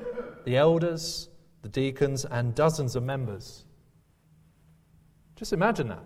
the 0.45 0.57
elders, 0.57 1.29
the 1.61 1.69
deacons, 1.69 2.25
and 2.25 2.55
dozens 2.55 2.95
of 2.95 3.03
members. 3.03 3.65
Just 5.35 5.53
imagine 5.53 5.89
that. 5.89 6.03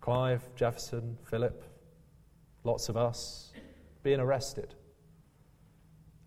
Clive, 0.00 0.48
Jefferson, 0.56 1.18
Philip, 1.24 1.62
lots 2.64 2.88
of 2.88 2.96
us 2.96 3.52
being 4.02 4.20
arrested. 4.20 4.74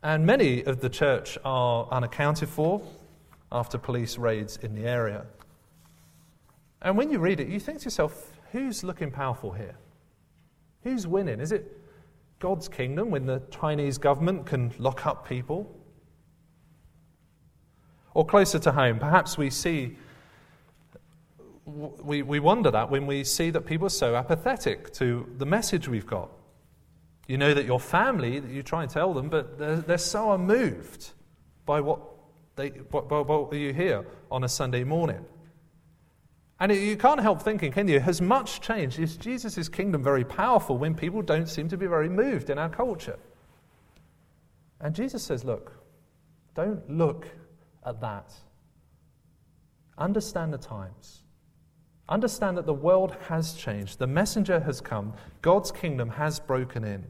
And 0.04 0.26
many 0.26 0.64
of 0.66 0.82
the 0.82 0.90
church 0.90 1.38
are 1.46 1.88
unaccounted 1.90 2.50
for 2.50 2.82
after 3.54 3.78
police 3.78 4.18
raids 4.18 4.58
in 4.58 4.76
the 4.76 4.86
area. 4.86 5.26
And 6.82 6.98
when 6.98 7.10
you 7.10 7.20
read 7.20 7.40
it, 7.40 7.48
you 7.48 7.60
think 7.62 7.80
to 7.80 7.86
yourself, 7.86 8.34
who's 8.52 8.84
looking 8.84 9.12
powerful 9.12 9.54
here? 9.54 9.76
Who's 10.84 11.08
winning? 11.08 11.40
Is 11.40 11.54
it 11.54 11.80
God's 12.40 12.68
kingdom 12.68 13.12
when 13.12 13.26
the 13.26 13.42
Chinese 13.50 13.98
government 13.98 14.46
can 14.46 14.74
lock 14.78 15.06
up 15.06 15.26
people? 15.26 15.74
Or 18.14 18.26
closer 18.26 18.60
to 18.60 18.74
home, 18.74 19.00
perhaps 19.00 19.38
we 19.38 19.50
see, 19.50 19.96
we, 21.66 22.22
we 22.24 22.42
wonder 22.42 22.70
that 22.72 22.92
when 22.92 23.08
we 23.08 23.24
see 23.24 23.52
that 23.52 23.62
people 23.62 23.88
are 23.88 23.90
so 23.90 24.16
apathetic 24.18 24.92
to 24.96 25.34
the 25.38 25.46
message 25.46 25.88
we've 25.88 26.06
got. 26.06 26.30
You 27.28 27.38
know 27.38 27.54
that 27.54 27.66
your 27.66 27.80
family, 27.80 28.40
that 28.40 28.52
you 28.52 28.64
try 28.64 28.84
and 28.84 28.92
tell 28.92 29.14
them, 29.14 29.30
but 29.30 29.58
they're, 29.58 29.78
they're 29.78 29.98
so 29.98 30.34
unmoved 30.34 31.12
by 31.66 31.80
what, 31.80 32.02
they, 32.56 32.70
what, 32.70 33.08
by 33.08 33.20
what 33.20 33.54
you 33.54 33.74
hear 33.74 34.06
on 34.30 34.44
a 34.44 34.50
Sunday 34.50 34.84
morning. 34.84 35.24
And 36.60 36.72
you 36.72 36.96
can't 36.96 37.20
help 37.20 37.42
thinking, 37.42 37.72
can 37.72 37.88
you? 37.88 38.00
Has 38.00 38.22
much 38.22 38.62
changed? 38.62 39.00
Is 39.00 39.18
Jesus' 39.18 39.68
kingdom 39.70 40.04
very 40.04 40.24
powerful 40.24 40.78
when 40.78 40.96
people 40.96 41.22
don't 41.22 41.48
seem 41.48 41.68
to 41.70 41.78
be 41.78 41.88
very 41.88 42.10
moved 42.10 42.50
in 42.50 42.58
our 42.58 42.70
culture? 42.70 43.20
And 44.80 44.94
Jesus 44.94 45.24
says, 45.24 45.44
look, 45.44 45.74
don't 46.56 46.90
look 46.90 47.28
at 47.86 48.02
that. 48.02 48.34
Understand 49.98 50.54
the 50.54 50.58
times. 50.58 51.24
Understand 52.10 52.58
that 52.58 52.66
the 52.66 52.74
world 52.74 53.16
has 53.28 53.54
changed. 53.54 53.98
The 53.98 54.08
messenger 54.08 54.60
has 54.60 54.82
come. 54.82 55.14
God's 55.42 55.72
kingdom 55.72 56.10
has 56.10 56.40
broken 56.40 56.84
in. 56.84 57.06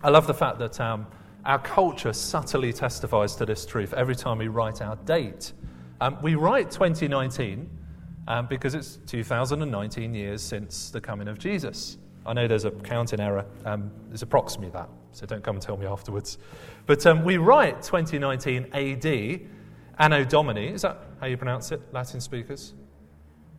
I 0.00 0.10
love 0.10 0.28
the 0.28 0.34
fact 0.34 0.60
that 0.60 0.80
um, 0.80 1.08
our 1.44 1.58
culture 1.58 2.12
subtly 2.12 2.72
testifies 2.72 3.34
to 3.34 3.44
this 3.44 3.66
truth 3.66 3.92
every 3.94 4.14
time 4.14 4.38
we 4.38 4.46
write 4.46 4.80
our 4.80 4.94
date. 4.94 5.52
Um, 6.00 6.18
we 6.22 6.36
write 6.36 6.70
2019 6.70 7.68
um, 8.28 8.46
because 8.46 8.76
it's 8.76 9.00
2019 9.06 10.14
years 10.14 10.40
since 10.40 10.90
the 10.90 11.00
coming 11.00 11.26
of 11.26 11.40
Jesus. 11.40 11.98
I 12.24 12.32
know 12.32 12.46
there's 12.46 12.64
a 12.64 12.70
counting 12.70 13.18
error. 13.18 13.44
Um, 13.64 13.90
it's 14.12 14.22
approximately 14.22 14.70
that, 14.70 14.88
so 15.10 15.26
don't 15.26 15.42
come 15.42 15.56
and 15.56 15.62
tell 15.62 15.76
me 15.76 15.86
afterwards. 15.86 16.38
But 16.86 17.04
um, 17.04 17.24
we 17.24 17.38
write 17.38 17.82
2019 17.82 18.68
AD, 18.72 19.40
Anno 19.98 20.24
Domini. 20.24 20.68
Is 20.68 20.82
that 20.82 21.06
how 21.18 21.26
you 21.26 21.36
pronounce 21.36 21.72
it, 21.72 21.82
Latin 21.92 22.20
speakers? 22.20 22.74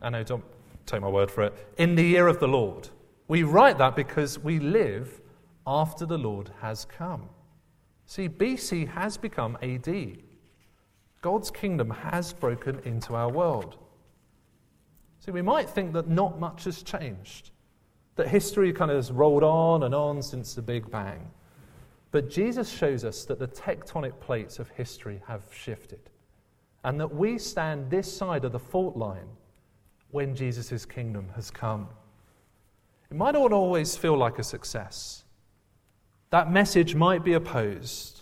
Anno 0.01 0.23
Domini. 0.23 0.47
Take 0.85 1.01
my 1.01 1.09
word 1.09 1.29
for 1.29 1.43
it. 1.43 1.73
In 1.77 1.95
the 1.95 2.03
year 2.03 2.27
of 2.27 2.39
the 2.39 2.47
Lord. 2.47 2.87
We 3.27 3.43
write 3.43 3.77
that 3.77 3.95
because 3.95 4.39
we 4.39 4.59
live 4.59 5.19
after 5.69 6.07
the 6.07 6.17
Lord 6.17 6.49
has 6.61 6.83
come. 6.85 7.29
See, 8.07 8.27
BC 8.27 8.87
has 8.87 9.17
become 9.17 9.55
AD. 9.61 10.17
God's 11.21 11.51
kingdom 11.51 11.91
has 11.91 12.33
broken 12.33 12.79
into 12.85 13.13
our 13.13 13.29
world. 13.29 13.77
See, 15.19 15.29
we 15.29 15.43
might 15.43 15.69
think 15.69 15.93
that 15.93 16.07
not 16.07 16.39
much 16.39 16.63
has 16.63 16.81
changed, 16.81 17.51
that 18.15 18.27
history 18.27 18.73
kind 18.73 18.89
of 18.89 18.97
has 18.97 19.11
rolled 19.11 19.43
on 19.43 19.83
and 19.83 19.93
on 19.93 20.23
since 20.23 20.55
the 20.55 20.61
Big 20.63 20.89
Bang. 20.89 21.29
But 22.11 22.31
Jesus 22.31 22.67
shows 22.67 23.05
us 23.05 23.25
that 23.25 23.37
the 23.37 23.47
tectonic 23.47 24.19
plates 24.19 24.57
of 24.57 24.69
history 24.69 25.21
have 25.27 25.43
shifted 25.51 26.09
and 26.83 26.99
that 26.99 27.13
we 27.13 27.37
stand 27.37 27.91
this 27.91 28.11
side 28.11 28.43
of 28.43 28.53
the 28.53 28.59
fault 28.59 28.97
line 28.97 29.27
when 30.09 30.35
Jesus' 30.35 30.83
kingdom 30.83 31.27
has 31.35 31.51
come. 31.51 31.87
It 33.11 33.17
might 33.17 33.33
not 33.33 33.53
always 33.53 33.95
feel 33.95 34.17
like 34.17 34.39
a 34.39 34.43
success. 34.43 35.25
That 36.31 36.51
message 36.51 36.95
might 36.95 37.23
be 37.23 37.33
opposed. 37.33 38.21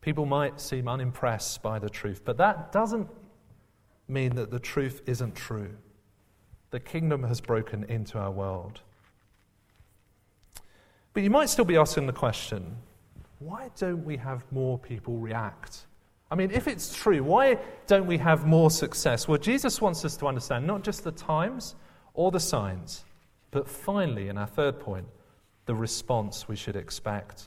People 0.00 0.24
might 0.24 0.60
seem 0.60 0.88
unimpressed 0.88 1.62
by 1.62 1.78
the 1.78 1.90
truth, 1.90 2.22
but 2.24 2.38
that 2.38 2.72
doesn't 2.72 3.08
mean 4.08 4.34
that 4.36 4.50
the 4.50 4.58
truth 4.58 5.02
isn't 5.06 5.34
true. 5.34 5.76
The 6.70 6.80
kingdom 6.80 7.24
has 7.24 7.40
broken 7.40 7.84
into 7.84 8.18
our 8.18 8.30
world. 8.30 8.80
But 11.12 11.22
you 11.22 11.30
might 11.30 11.50
still 11.50 11.64
be 11.64 11.76
asking 11.76 12.06
the 12.06 12.12
question 12.12 12.76
why 13.40 13.70
don't 13.78 14.04
we 14.04 14.18
have 14.18 14.44
more 14.52 14.78
people 14.78 15.16
react? 15.16 15.86
I 16.30 16.34
mean, 16.34 16.50
if 16.50 16.68
it's 16.68 16.94
true, 16.94 17.22
why 17.22 17.58
don't 17.86 18.06
we 18.06 18.18
have 18.18 18.46
more 18.46 18.70
success? 18.70 19.26
Well, 19.26 19.38
Jesus 19.38 19.80
wants 19.80 20.04
us 20.04 20.16
to 20.18 20.26
understand 20.26 20.66
not 20.66 20.84
just 20.84 21.04
the 21.04 21.10
times 21.12 21.74
or 22.14 22.30
the 22.30 22.38
signs, 22.38 23.04
but 23.50 23.66
finally, 23.66 24.28
in 24.28 24.38
our 24.38 24.46
third 24.46 24.78
point, 24.78 25.06
the 25.70 25.74
response 25.76 26.48
we 26.48 26.56
should 26.56 26.74
expect. 26.74 27.44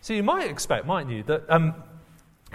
So 0.00 0.12
you 0.12 0.22
might 0.22 0.48
expect, 0.48 0.86
mightn't 0.86 1.10
you, 1.10 1.24
that 1.24 1.42
um, 1.48 1.74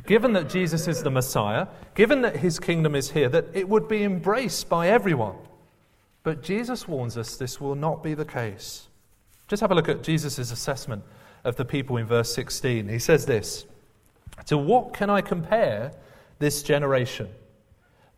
given 0.06 0.32
that 0.32 0.48
Jesus 0.48 0.88
is 0.88 1.04
the 1.04 1.12
Messiah, 1.12 1.68
given 1.94 2.22
that 2.22 2.38
his 2.38 2.58
kingdom 2.58 2.96
is 2.96 3.12
here, 3.12 3.28
that 3.28 3.48
it 3.54 3.68
would 3.68 3.90
be 3.90 4.04
embraced 4.04 4.70
by 4.70 4.88
everyone. 4.88 5.36
But 6.24 6.42
Jesus 6.42 6.88
warns 6.88 7.18
us 7.18 7.36
this 7.36 7.60
will 7.60 7.76
not 7.76 8.02
be 8.02 8.14
the 8.14 8.24
case. 8.24 8.88
Just 9.50 9.60
have 9.60 9.72
a 9.72 9.76
look 9.76 9.90
at 9.90 10.04
Jesus' 10.04 10.40
assessment 10.40 11.04
of 11.44 11.58
the 11.58 11.66
people 11.66 11.98
in 11.98 12.06
verse 12.06 12.34
16. 12.34 12.88
He 12.88 12.98
says 12.98 13.26
this 13.26 13.66
To 14.46 14.58
what 14.58 14.94
can 14.94 15.10
I 15.10 15.20
compare 15.20 15.92
this 16.40 16.64
generation? 16.64 17.28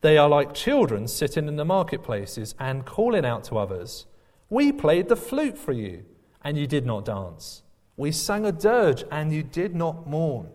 They 0.01 0.19
are 0.19 0.29
like 0.29 0.53
children 0.53 1.07
sitting 1.07 1.47
in 1.47 1.55
the 1.55 1.65
marketplaces 1.65 2.53
and 2.59 2.85
calling 2.85 3.25
out 3.25 3.43
to 3.45 3.57
others, 3.57 4.05
We 4.51 4.71
played 4.71 5.09
the 5.09 5.15
flute 5.15 5.57
for 5.57 5.71
you, 5.71 6.05
and 6.47 6.57
you 6.57 6.65
did 6.65 6.85
not 6.85 7.03
dance. 7.03 7.61
We 7.97 8.13
sang 8.13 8.45
a 8.45 8.53
dirge, 8.53 9.03
and 9.11 9.33
you 9.33 9.43
did 9.43 9.75
not 9.75 10.07
mourn. 10.07 10.47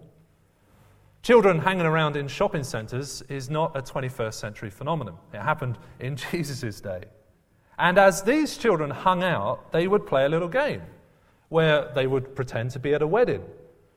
Children 1.22 1.58
hanging 1.58 1.84
around 1.84 2.16
in 2.16 2.28
shopping 2.28 2.64
centres 2.64 3.22
is 3.28 3.50
not 3.50 3.76
a 3.76 3.82
21st 3.82 4.32
century 4.32 4.70
phenomenon. 4.70 5.18
It 5.34 5.40
happened 5.40 5.76
in 6.00 6.16
Jesus' 6.30 6.80
day. 6.80 7.02
And 7.78 7.98
as 7.98 8.22
these 8.22 8.56
children 8.56 8.88
hung 8.88 9.22
out, 9.22 9.70
they 9.70 9.86
would 9.86 10.06
play 10.06 10.24
a 10.24 10.30
little 10.30 10.48
game 10.48 10.80
where 11.50 11.92
they 11.94 12.06
would 12.06 12.34
pretend 12.34 12.70
to 12.70 12.78
be 12.78 12.94
at 12.94 13.02
a 13.02 13.06
wedding. 13.06 13.44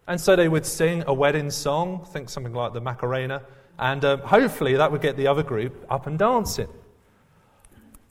And 0.06 0.20
so 0.20 0.36
they 0.36 0.50
would 0.50 0.66
sing 0.66 1.06
a 1.08 1.14
wedding 1.14 1.50
song, 1.50 2.06
think 2.12 2.28
something 2.30 2.54
like 2.54 2.74
the 2.74 2.82
Macarena, 2.82 3.42
and 3.80 4.04
um, 4.04 4.20
hopefully 4.20 4.76
that 4.76 4.92
would 4.92 5.02
get 5.02 5.16
the 5.16 5.28
other 5.28 5.44
group 5.44 5.86
up 5.90 6.08
and 6.08 6.20
dancing. 6.20 6.68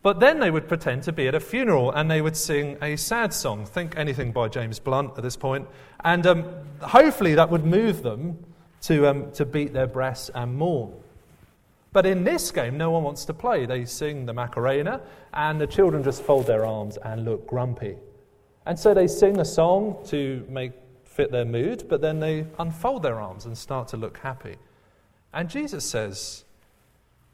But 0.04 0.20
then 0.20 0.38
they 0.38 0.50
would 0.50 0.68
pretend 0.68 1.02
to 1.04 1.12
be 1.12 1.28
at 1.28 1.34
a 1.34 1.40
funeral 1.40 1.90
and 1.90 2.10
they 2.10 2.20
would 2.20 2.36
sing 2.36 2.76
a 2.82 2.94
sad 2.94 3.32
song, 3.32 3.64
think 3.64 3.96
anything 3.96 4.32
by 4.32 4.48
James 4.48 4.78
Blunt 4.78 5.16
at 5.16 5.22
this 5.22 5.34
point, 5.34 5.66
and 6.04 6.26
um, 6.26 6.44
hopefully 6.82 7.34
that 7.34 7.48
would 7.48 7.64
move 7.64 8.02
them 8.02 8.36
to, 8.82 9.08
um, 9.08 9.32
to 9.32 9.46
beat 9.46 9.72
their 9.72 9.86
breasts 9.86 10.30
and 10.34 10.54
mourn. 10.54 10.92
But 11.94 12.04
in 12.04 12.22
this 12.22 12.50
game, 12.50 12.76
no 12.76 12.90
one 12.90 13.02
wants 13.02 13.24
to 13.24 13.32
play. 13.32 13.64
They 13.64 13.86
sing 13.86 14.26
the 14.26 14.34
Macarena, 14.34 15.00
and 15.32 15.58
the 15.58 15.66
children 15.66 16.02
just 16.02 16.22
fold 16.22 16.46
their 16.46 16.66
arms 16.66 16.98
and 16.98 17.24
look 17.24 17.46
grumpy. 17.46 17.96
And 18.66 18.78
so 18.78 18.92
they 18.92 19.06
sing 19.06 19.40
a 19.40 19.44
song 19.44 19.96
to 20.08 20.44
make 20.50 20.72
fit 21.04 21.32
their 21.32 21.46
mood, 21.46 21.86
but 21.88 22.02
then 22.02 22.20
they 22.20 22.46
unfold 22.58 23.04
their 23.04 23.18
arms 23.18 23.46
and 23.46 23.56
start 23.56 23.88
to 23.88 23.96
look 23.96 24.18
happy. 24.18 24.56
And 25.32 25.48
Jesus 25.48 25.82
says, 25.82 26.43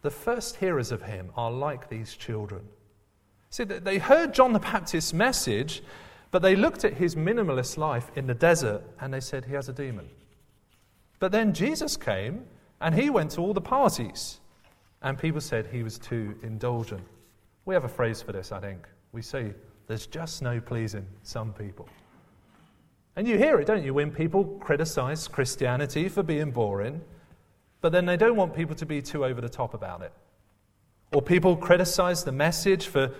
the 0.03 0.11
first 0.11 0.57
hearers 0.57 0.93
of 0.93 1.03
him 1.03 1.31
are 1.37 1.51
like 1.51 1.89
these 1.89 2.15
children. 2.15 2.63
See, 3.51 3.65
they 3.65 3.99
heard 3.99 4.33
John 4.33 4.53
the 4.53 4.61
Baptist's 4.61 5.13
message, 5.13 5.83
but 6.31 6.43
they 6.43 6.55
looked 6.55 6.85
at 6.85 6.95
his 6.95 7.17
minimalist 7.17 7.77
life 7.77 8.11
in 8.15 8.27
the 8.27 8.35
desert 8.35 8.83
and 9.01 9.13
they 9.13 9.21
said, 9.21 9.45
He 9.45 9.55
has 9.55 9.69
a 9.69 9.73
demon. 9.73 10.09
But 11.19 11.33
then 11.33 11.53
Jesus 11.53 11.97
came 11.97 12.45
and 12.81 12.95
he 12.95 13.11
went 13.11 13.33
to 13.33 13.41
all 13.41 13.53
the 13.53 13.61
parties. 13.61 14.41
And 15.03 15.19
people 15.19 15.41
said 15.41 15.67
he 15.67 15.83
was 15.83 15.99
too 15.99 16.35
indulgent. 16.43 17.03
We 17.65 17.75
have 17.75 17.85
a 17.85 17.89
phrase 17.89 18.23
for 18.23 18.33
this, 18.33 18.53
I 18.53 18.61
think. 18.61 18.87
We 19.13 19.23
say, 19.23 19.53
there's 19.87 20.07
just 20.07 20.43
no 20.43 20.61
pleasing 20.61 21.07
some 21.23 21.53
people. 21.53 21.89
And 23.17 23.27
you 23.27 23.37
hear 23.37 23.59
it, 23.59 23.67
don't 23.67 23.83
you, 23.83 23.93
when 23.93 24.11
people 24.11 24.45
criticize 24.61 25.27
Christianity 25.27 26.09
for 26.09 26.23
being 26.23 26.51
boring, 26.51 27.01
but 27.81 27.93
then 27.93 28.07
they 28.07 28.17
don't 28.17 28.37
want 28.37 28.55
people 28.55 28.75
to 28.77 28.87
be 28.87 29.01
too 29.01 29.25
over 29.25 29.41
the 29.41 29.49
top 29.49 29.75
about 29.75 30.03
it. 30.03 30.13
Or 31.13 31.23
people 31.23 31.57
criticize 31.57 32.25
the 32.25 32.33
message 32.33 32.87
for 32.87 33.13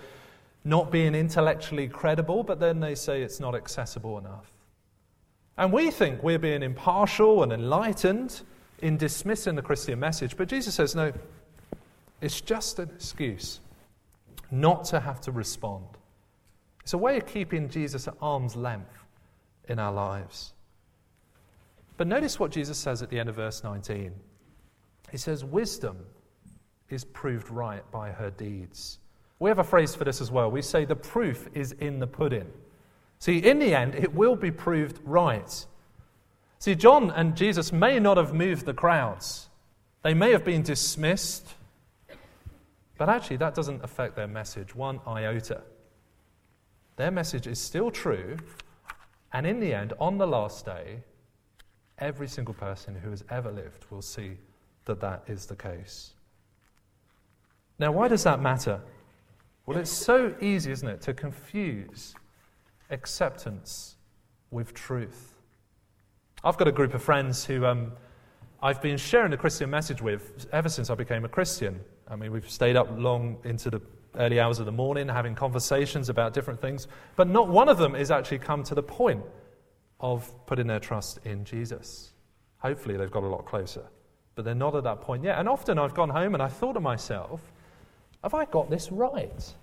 not 0.63 0.91
being 0.91 1.15
intellectually 1.15 1.87
credible, 1.87 2.43
but 2.43 2.59
then 2.59 2.79
they 2.79 2.95
say 2.95 3.21
it's 3.21 3.39
not 3.39 3.55
accessible 3.55 4.17
enough. 4.17 4.51
And 5.57 5.73
we 5.73 5.91
think 5.91 6.23
we're 6.23 6.39
being 6.39 6.63
impartial 6.63 7.43
and 7.43 7.51
enlightened 7.51 8.41
in 8.79 8.97
dismissing 8.97 9.55
the 9.55 9.61
Christian 9.61 9.99
message, 9.99 10.37
but 10.37 10.47
Jesus 10.47 10.75
says, 10.75 10.95
no, 10.95 11.11
it's 12.19 12.41
just 12.41 12.79
an 12.79 12.89
excuse 12.95 13.59
not 14.49 14.83
to 14.85 14.99
have 14.99 15.21
to 15.21 15.31
respond. 15.31 15.85
It's 16.81 16.93
a 16.93 16.97
way 16.97 17.17
of 17.17 17.25
keeping 17.25 17.69
Jesus 17.69 18.07
at 18.07 18.15
arm's 18.21 18.55
length 18.55 19.05
in 19.67 19.79
our 19.79 19.93
lives. 19.93 20.53
But 21.97 22.07
notice 22.07 22.39
what 22.39 22.51
Jesus 22.51 22.77
says 22.77 23.01
at 23.01 23.09
the 23.09 23.19
end 23.19 23.29
of 23.29 23.35
verse 23.35 23.63
19. 23.63 24.11
He 25.11 25.17
says, 25.17 25.43
Wisdom 25.43 25.97
is 26.89 27.03
proved 27.03 27.49
right 27.49 27.89
by 27.91 28.11
her 28.11 28.31
deeds. 28.31 28.99
We 29.39 29.49
have 29.49 29.59
a 29.59 29.63
phrase 29.63 29.93
for 29.95 30.03
this 30.03 30.21
as 30.21 30.31
well. 30.31 30.49
We 30.49 30.61
say 30.61 30.85
the 30.85 30.95
proof 30.95 31.49
is 31.53 31.73
in 31.73 31.99
the 31.99 32.07
pudding. 32.07 32.49
See, 33.19 33.37
in 33.37 33.59
the 33.59 33.75
end, 33.75 33.95
it 33.95 34.13
will 34.13 34.35
be 34.35 34.51
proved 34.51 34.99
right. 35.03 35.65
See, 36.59 36.75
John 36.75 37.11
and 37.11 37.35
Jesus 37.35 37.71
may 37.71 37.99
not 37.99 38.17
have 38.17 38.33
moved 38.33 38.65
the 38.65 38.73
crowds, 38.73 39.49
they 40.03 40.13
may 40.13 40.31
have 40.31 40.45
been 40.45 40.63
dismissed, 40.63 41.55
but 42.97 43.09
actually, 43.09 43.37
that 43.37 43.55
doesn't 43.55 43.83
affect 43.83 44.15
their 44.15 44.27
message 44.27 44.75
one 44.75 44.99
iota. 45.07 45.61
Their 46.97 47.09
message 47.09 47.47
is 47.47 47.59
still 47.59 47.89
true, 47.89 48.37
and 49.33 49.47
in 49.47 49.59
the 49.59 49.73
end, 49.73 49.93
on 49.99 50.19
the 50.19 50.27
last 50.27 50.65
day, 50.65 51.01
every 51.97 52.27
single 52.27 52.53
person 52.53 52.95
who 52.95 53.09
has 53.09 53.23
ever 53.29 53.51
lived 53.51 53.85
will 53.89 54.03
see 54.03 54.37
that 54.85 54.99
that 55.01 55.23
is 55.27 55.45
the 55.45 55.55
case. 55.55 56.13
Now, 57.79 57.91
why 57.91 58.07
does 58.07 58.23
that 58.23 58.41
matter? 58.41 58.81
Well, 59.65 59.77
it's 59.77 59.91
so 59.91 60.35
easy, 60.41 60.71
isn't 60.71 60.87
it, 60.87 61.01
to 61.01 61.13
confuse 61.13 62.13
acceptance 62.89 63.95
with 64.51 64.73
truth. 64.73 65.33
I've 66.43 66.57
got 66.57 66.67
a 66.67 66.71
group 66.71 66.93
of 66.93 67.01
friends 67.01 67.45
who 67.45 67.65
um, 67.65 67.93
I've 68.61 68.81
been 68.81 68.97
sharing 68.97 69.31
the 69.31 69.37
Christian 69.37 69.69
message 69.69 70.01
with 70.01 70.47
ever 70.51 70.69
since 70.69 70.89
I 70.89 70.95
became 70.95 71.25
a 71.25 71.29
Christian. 71.29 71.79
I 72.07 72.15
mean, 72.15 72.31
we've 72.31 72.49
stayed 72.49 72.75
up 72.75 72.87
long 72.97 73.37
into 73.43 73.69
the 73.69 73.81
early 74.15 74.39
hours 74.39 74.59
of 74.59 74.65
the 74.65 74.71
morning 74.71 75.07
having 75.07 75.35
conversations 75.35 76.09
about 76.09 76.33
different 76.33 76.59
things, 76.59 76.87
but 77.15 77.27
not 77.27 77.47
one 77.47 77.69
of 77.69 77.77
them 77.77 77.93
has 77.93 78.11
actually 78.11 78.39
come 78.39 78.63
to 78.63 78.75
the 78.75 78.83
point 78.83 79.23
of 79.99 80.31
putting 80.45 80.67
their 80.67 80.79
trust 80.79 81.19
in 81.25 81.45
Jesus. 81.45 82.11
Hopefully, 82.57 82.97
they've 82.97 83.11
got 83.11 83.23
a 83.23 83.27
lot 83.27 83.45
closer, 83.45 83.85
but 84.35 84.45
they're 84.45 84.55
not 84.55 84.75
at 84.75 84.83
that 84.83 85.01
point 85.01 85.23
yet. 85.23 85.39
And 85.39 85.47
often 85.47 85.77
I've 85.77 85.93
gone 85.93 86.09
home 86.09 86.33
and 86.33 86.41
I 86.41 86.47
thought 86.47 86.73
to 86.73 86.79
myself, 86.79 87.41
have 88.23 88.33
I 88.33 88.45
got 88.45 88.69
this 88.69 88.91
right? 88.91 89.53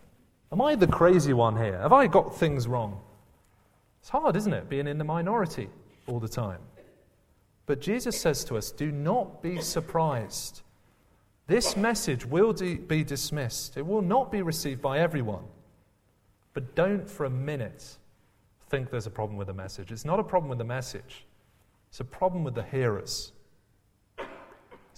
Am 0.53 0.61
I 0.61 0.75
the 0.75 0.87
crazy 0.87 1.33
one 1.33 1.57
here? 1.57 1.79
Have 1.79 1.93
I 1.93 2.07
got 2.07 2.37
things 2.37 2.67
wrong? 2.67 3.01
It's 4.01 4.09
hard, 4.09 4.37
isn't 4.37 4.53
it, 4.53 4.69
being 4.69 4.87
in 4.87 4.99
the 4.99 5.05
minority 5.05 5.69
all 6.07 6.21
the 6.21 6.29
time? 6.29 6.61
But 7.67 7.81
Jesus 7.81 8.19
says 8.19 8.45
to 8.45 8.57
us, 8.57 8.71
do 8.71 8.91
not 8.91 9.43
be 9.43 9.61
surprised. 9.61 10.63
This 11.47 11.77
message 11.77 12.25
will 12.25 12.53
be 12.53 13.05
dismissed. 13.05 13.77
It 13.77 13.87
will 13.87 14.03
not 14.03 14.33
be 14.33 14.43
received 14.43 14.81
by 14.81 14.99
everyone. 14.99 15.45
But 16.55 16.75
don't 16.75 17.09
for 17.09 17.27
a 17.27 17.31
minute 17.31 17.97
think 18.69 18.91
there's 18.91 19.07
a 19.07 19.11
problem 19.11 19.37
with 19.39 19.47
the 19.47 19.55
message. 19.55 19.93
It's 19.93 20.05
not 20.05 20.19
a 20.21 20.25
problem 20.25 20.49
with 20.49 20.59
the 20.59 20.65
message, 20.65 21.25
it's 21.89 22.01
a 22.01 22.05
problem 22.05 22.45
with 22.45 22.55
the 22.55 22.63
hearers. 22.63 23.33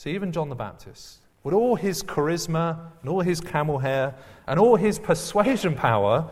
See, 0.00 0.12
even 0.12 0.32
John 0.32 0.48
the 0.48 0.54
Baptist, 0.54 1.18
with 1.42 1.52
all 1.52 1.76
his 1.76 2.02
charisma 2.02 2.90
and 3.02 3.10
all 3.10 3.20
his 3.20 3.38
camel 3.38 3.80
hair 3.80 4.14
and 4.46 4.58
all 4.58 4.76
his 4.76 4.98
persuasion 4.98 5.74
power, 5.74 6.26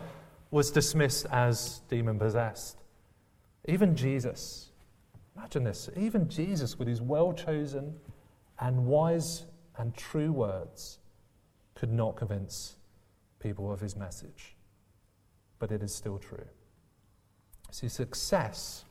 was 0.49 0.71
dismissed 0.71 1.27
as 1.31 1.83
demon 1.87 2.17
possessed. 2.17 2.77
Even 3.65 3.95
Jesus, 3.95 4.71
imagine 5.37 5.65
this, 5.65 5.87
even 5.95 6.27
Jesus, 6.27 6.79
with 6.79 6.87
his 6.87 6.99
well 6.99 7.31
chosen 7.31 7.93
and 8.59 8.87
wise 8.87 9.45
and 9.77 9.95
true 9.95 10.31
words, 10.31 10.97
could 11.75 11.91
not 11.93 12.15
convince 12.15 12.75
people 13.39 13.71
of 13.71 13.79
his 13.79 13.95
message. 13.95 14.55
But 15.59 15.71
it 15.71 15.83
is 15.83 15.93
still 15.93 16.17
true. 16.17 16.47
See, 17.69 17.87
success 17.87 18.83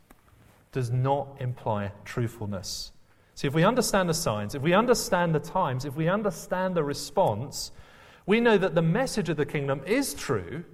does 0.70 0.92
not 0.92 1.36
imply 1.40 1.90
truthfulness. 2.04 2.92
See, 3.38 3.46
if 3.46 3.54
we 3.54 3.62
understand 3.62 4.08
the 4.08 4.14
signs, 4.14 4.56
if 4.56 4.62
we 4.62 4.74
understand 4.74 5.32
the 5.32 5.38
times, 5.38 5.84
if 5.84 5.94
we 5.94 6.08
understand 6.08 6.74
the 6.74 6.82
response, 6.82 7.70
we 8.26 8.40
know 8.40 8.58
that 8.58 8.74
the 8.74 8.82
message 8.82 9.28
of 9.28 9.36
the 9.36 9.46
kingdom 9.46 9.80
is 9.86 10.12
true, 10.12 10.64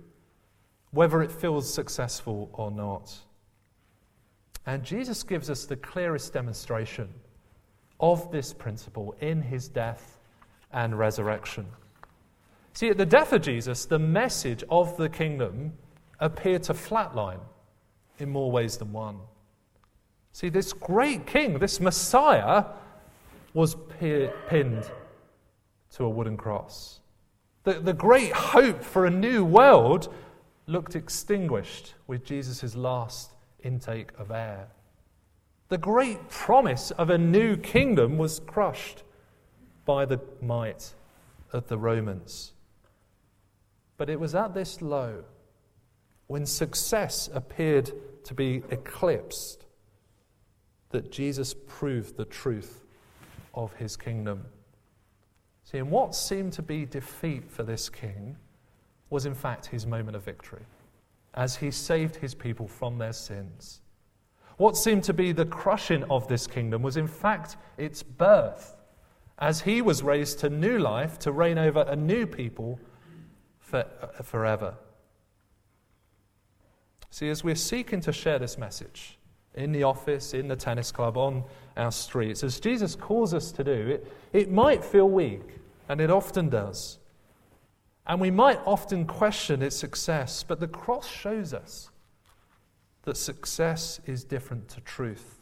whether 0.90 1.22
it 1.22 1.30
feels 1.30 1.70
successful 1.70 2.48
or 2.54 2.70
not. 2.70 3.14
And 4.64 4.82
Jesus 4.82 5.22
gives 5.22 5.50
us 5.50 5.66
the 5.66 5.76
clearest 5.76 6.32
demonstration 6.32 7.10
of 8.00 8.32
this 8.32 8.54
principle 8.54 9.14
in 9.20 9.42
his 9.42 9.68
death 9.68 10.18
and 10.72 10.98
resurrection. 10.98 11.66
See, 12.72 12.88
at 12.88 12.96
the 12.96 13.04
death 13.04 13.34
of 13.34 13.42
Jesus, 13.42 13.84
the 13.84 13.98
message 13.98 14.64
of 14.70 14.96
the 14.96 15.10
kingdom 15.10 15.74
appeared 16.18 16.62
to 16.62 16.72
flatline 16.72 17.40
in 18.18 18.30
more 18.30 18.50
ways 18.50 18.78
than 18.78 18.90
one. 18.90 19.18
See, 20.34 20.48
this 20.48 20.72
great 20.72 21.28
king, 21.28 21.60
this 21.60 21.78
Messiah, 21.78 22.64
was 23.54 23.76
pinned 24.00 24.90
to 25.92 26.04
a 26.04 26.10
wooden 26.10 26.36
cross. 26.36 26.98
The, 27.62 27.74
the 27.74 27.92
great 27.92 28.32
hope 28.32 28.82
for 28.82 29.06
a 29.06 29.10
new 29.10 29.44
world 29.44 30.12
looked 30.66 30.96
extinguished 30.96 31.94
with 32.08 32.24
Jesus' 32.24 32.74
last 32.74 33.30
intake 33.62 34.10
of 34.18 34.32
air. 34.32 34.66
The 35.68 35.78
great 35.78 36.28
promise 36.28 36.90
of 36.90 37.10
a 37.10 37.16
new 37.16 37.56
kingdom 37.56 38.18
was 38.18 38.40
crushed 38.40 39.04
by 39.84 40.04
the 40.04 40.20
might 40.42 40.94
of 41.52 41.68
the 41.68 41.78
Romans. 41.78 42.54
But 43.96 44.10
it 44.10 44.18
was 44.18 44.34
at 44.34 44.52
this 44.52 44.82
low, 44.82 45.22
when 46.26 46.44
success 46.44 47.30
appeared 47.32 47.92
to 48.24 48.34
be 48.34 48.64
eclipsed, 48.70 49.63
that 50.94 51.10
Jesus 51.10 51.56
proved 51.66 52.16
the 52.16 52.24
truth 52.24 52.84
of 53.52 53.74
his 53.74 53.96
kingdom. 53.96 54.44
See, 55.64 55.78
and 55.78 55.90
what 55.90 56.14
seemed 56.14 56.52
to 56.52 56.62
be 56.62 56.86
defeat 56.86 57.50
for 57.50 57.64
this 57.64 57.88
king 57.88 58.36
was 59.10 59.26
in 59.26 59.34
fact 59.34 59.66
his 59.66 59.86
moment 59.86 60.16
of 60.16 60.22
victory 60.22 60.62
as 61.34 61.56
he 61.56 61.72
saved 61.72 62.14
his 62.14 62.32
people 62.32 62.68
from 62.68 62.96
their 62.96 63.12
sins. 63.12 63.80
What 64.56 64.76
seemed 64.76 65.02
to 65.04 65.12
be 65.12 65.32
the 65.32 65.46
crushing 65.46 66.04
of 66.04 66.28
this 66.28 66.46
kingdom 66.46 66.80
was 66.80 66.96
in 66.96 67.08
fact 67.08 67.56
its 67.76 68.04
birth 68.04 68.76
as 69.40 69.62
he 69.62 69.82
was 69.82 70.04
raised 70.04 70.38
to 70.38 70.48
new 70.48 70.78
life 70.78 71.18
to 71.20 71.32
reign 71.32 71.58
over 71.58 71.84
a 71.88 71.96
new 71.96 72.24
people 72.24 72.78
for, 73.58 73.84
uh, 74.00 74.22
forever. 74.22 74.76
See, 77.10 77.28
as 77.28 77.42
we're 77.42 77.56
seeking 77.56 78.00
to 78.02 78.12
share 78.12 78.38
this 78.38 78.56
message, 78.56 79.18
in 79.54 79.72
the 79.72 79.82
office, 79.82 80.34
in 80.34 80.48
the 80.48 80.56
tennis 80.56 80.90
club, 80.90 81.16
on 81.16 81.44
our 81.76 81.92
streets, 81.92 82.42
as 82.42 82.60
Jesus 82.60 82.96
calls 82.96 83.34
us 83.34 83.52
to 83.52 83.64
do, 83.64 83.72
it, 83.72 84.12
it 84.32 84.50
might 84.50 84.84
feel 84.84 85.08
weak, 85.08 85.58
and 85.88 86.00
it 86.00 86.10
often 86.10 86.48
does. 86.48 86.98
And 88.06 88.20
we 88.20 88.30
might 88.30 88.60
often 88.66 89.06
question 89.06 89.62
its 89.62 89.76
success, 89.76 90.44
but 90.46 90.60
the 90.60 90.68
cross 90.68 91.08
shows 91.08 91.54
us 91.54 91.90
that 93.02 93.16
success 93.16 94.00
is 94.06 94.24
different 94.24 94.68
to 94.70 94.80
truth. 94.80 95.40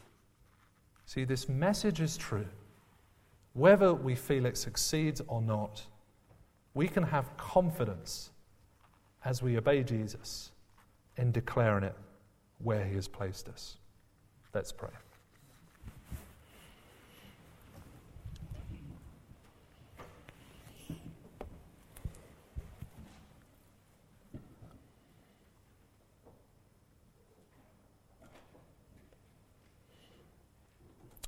See, 1.06 1.24
this 1.24 1.48
message 1.48 2.00
is 2.00 2.16
true. 2.16 2.46
Whether 3.54 3.92
we 3.94 4.14
feel 4.14 4.46
it 4.46 4.56
succeeds 4.56 5.20
or 5.26 5.42
not, 5.42 5.82
we 6.74 6.88
can 6.88 7.02
have 7.02 7.36
confidence 7.36 8.30
as 9.24 9.42
we 9.42 9.56
obey 9.56 9.82
Jesus 9.82 10.52
in 11.16 11.32
declaring 11.32 11.84
it 11.84 11.96
where 12.58 12.84
he 12.84 12.94
has 12.94 13.08
placed 13.08 13.48
us. 13.48 13.76
Let's 14.54 14.70
pray. 14.70 14.90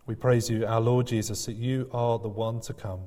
We 0.06 0.14
praise 0.14 0.50
you, 0.50 0.66
our 0.66 0.82
Lord 0.82 1.06
Jesus, 1.06 1.46
that 1.46 1.54
you 1.54 1.88
are 1.90 2.18
the 2.18 2.28
one 2.28 2.60
to 2.60 2.74
come, 2.74 3.00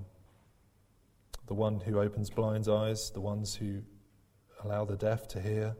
the 1.45 1.53
one 1.53 1.79
who 1.79 1.99
opens 1.99 2.31
blind 2.31 2.67
eyes, 2.67 3.11
the 3.11 3.21
ones 3.21 3.53
who 3.53 3.83
allow 4.63 4.83
the 4.83 4.95
deaf 4.95 5.27
to 5.27 5.39
hear, 5.39 5.75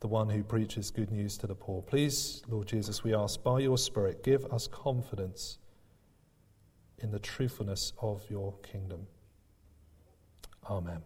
the 0.00 0.08
one 0.08 0.28
who 0.28 0.42
preaches 0.42 0.90
good 0.90 1.10
news 1.10 1.36
to 1.38 1.46
the 1.46 1.54
poor. 1.54 1.82
Please, 1.82 2.42
Lord 2.48 2.68
Jesus, 2.68 3.02
we 3.02 3.14
ask 3.14 3.42
by 3.42 3.60
your 3.60 3.78
Spirit, 3.78 4.22
give 4.22 4.44
us 4.46 4.68
confidence 4.68 5.58
in 6.98 7.10
the 7.10 7.18
truthfulness 7.18 7.92
of 8.00 8.22
your 8.30 8.54
kingdom. 8.62 9.06
Amen. 10.68 11.02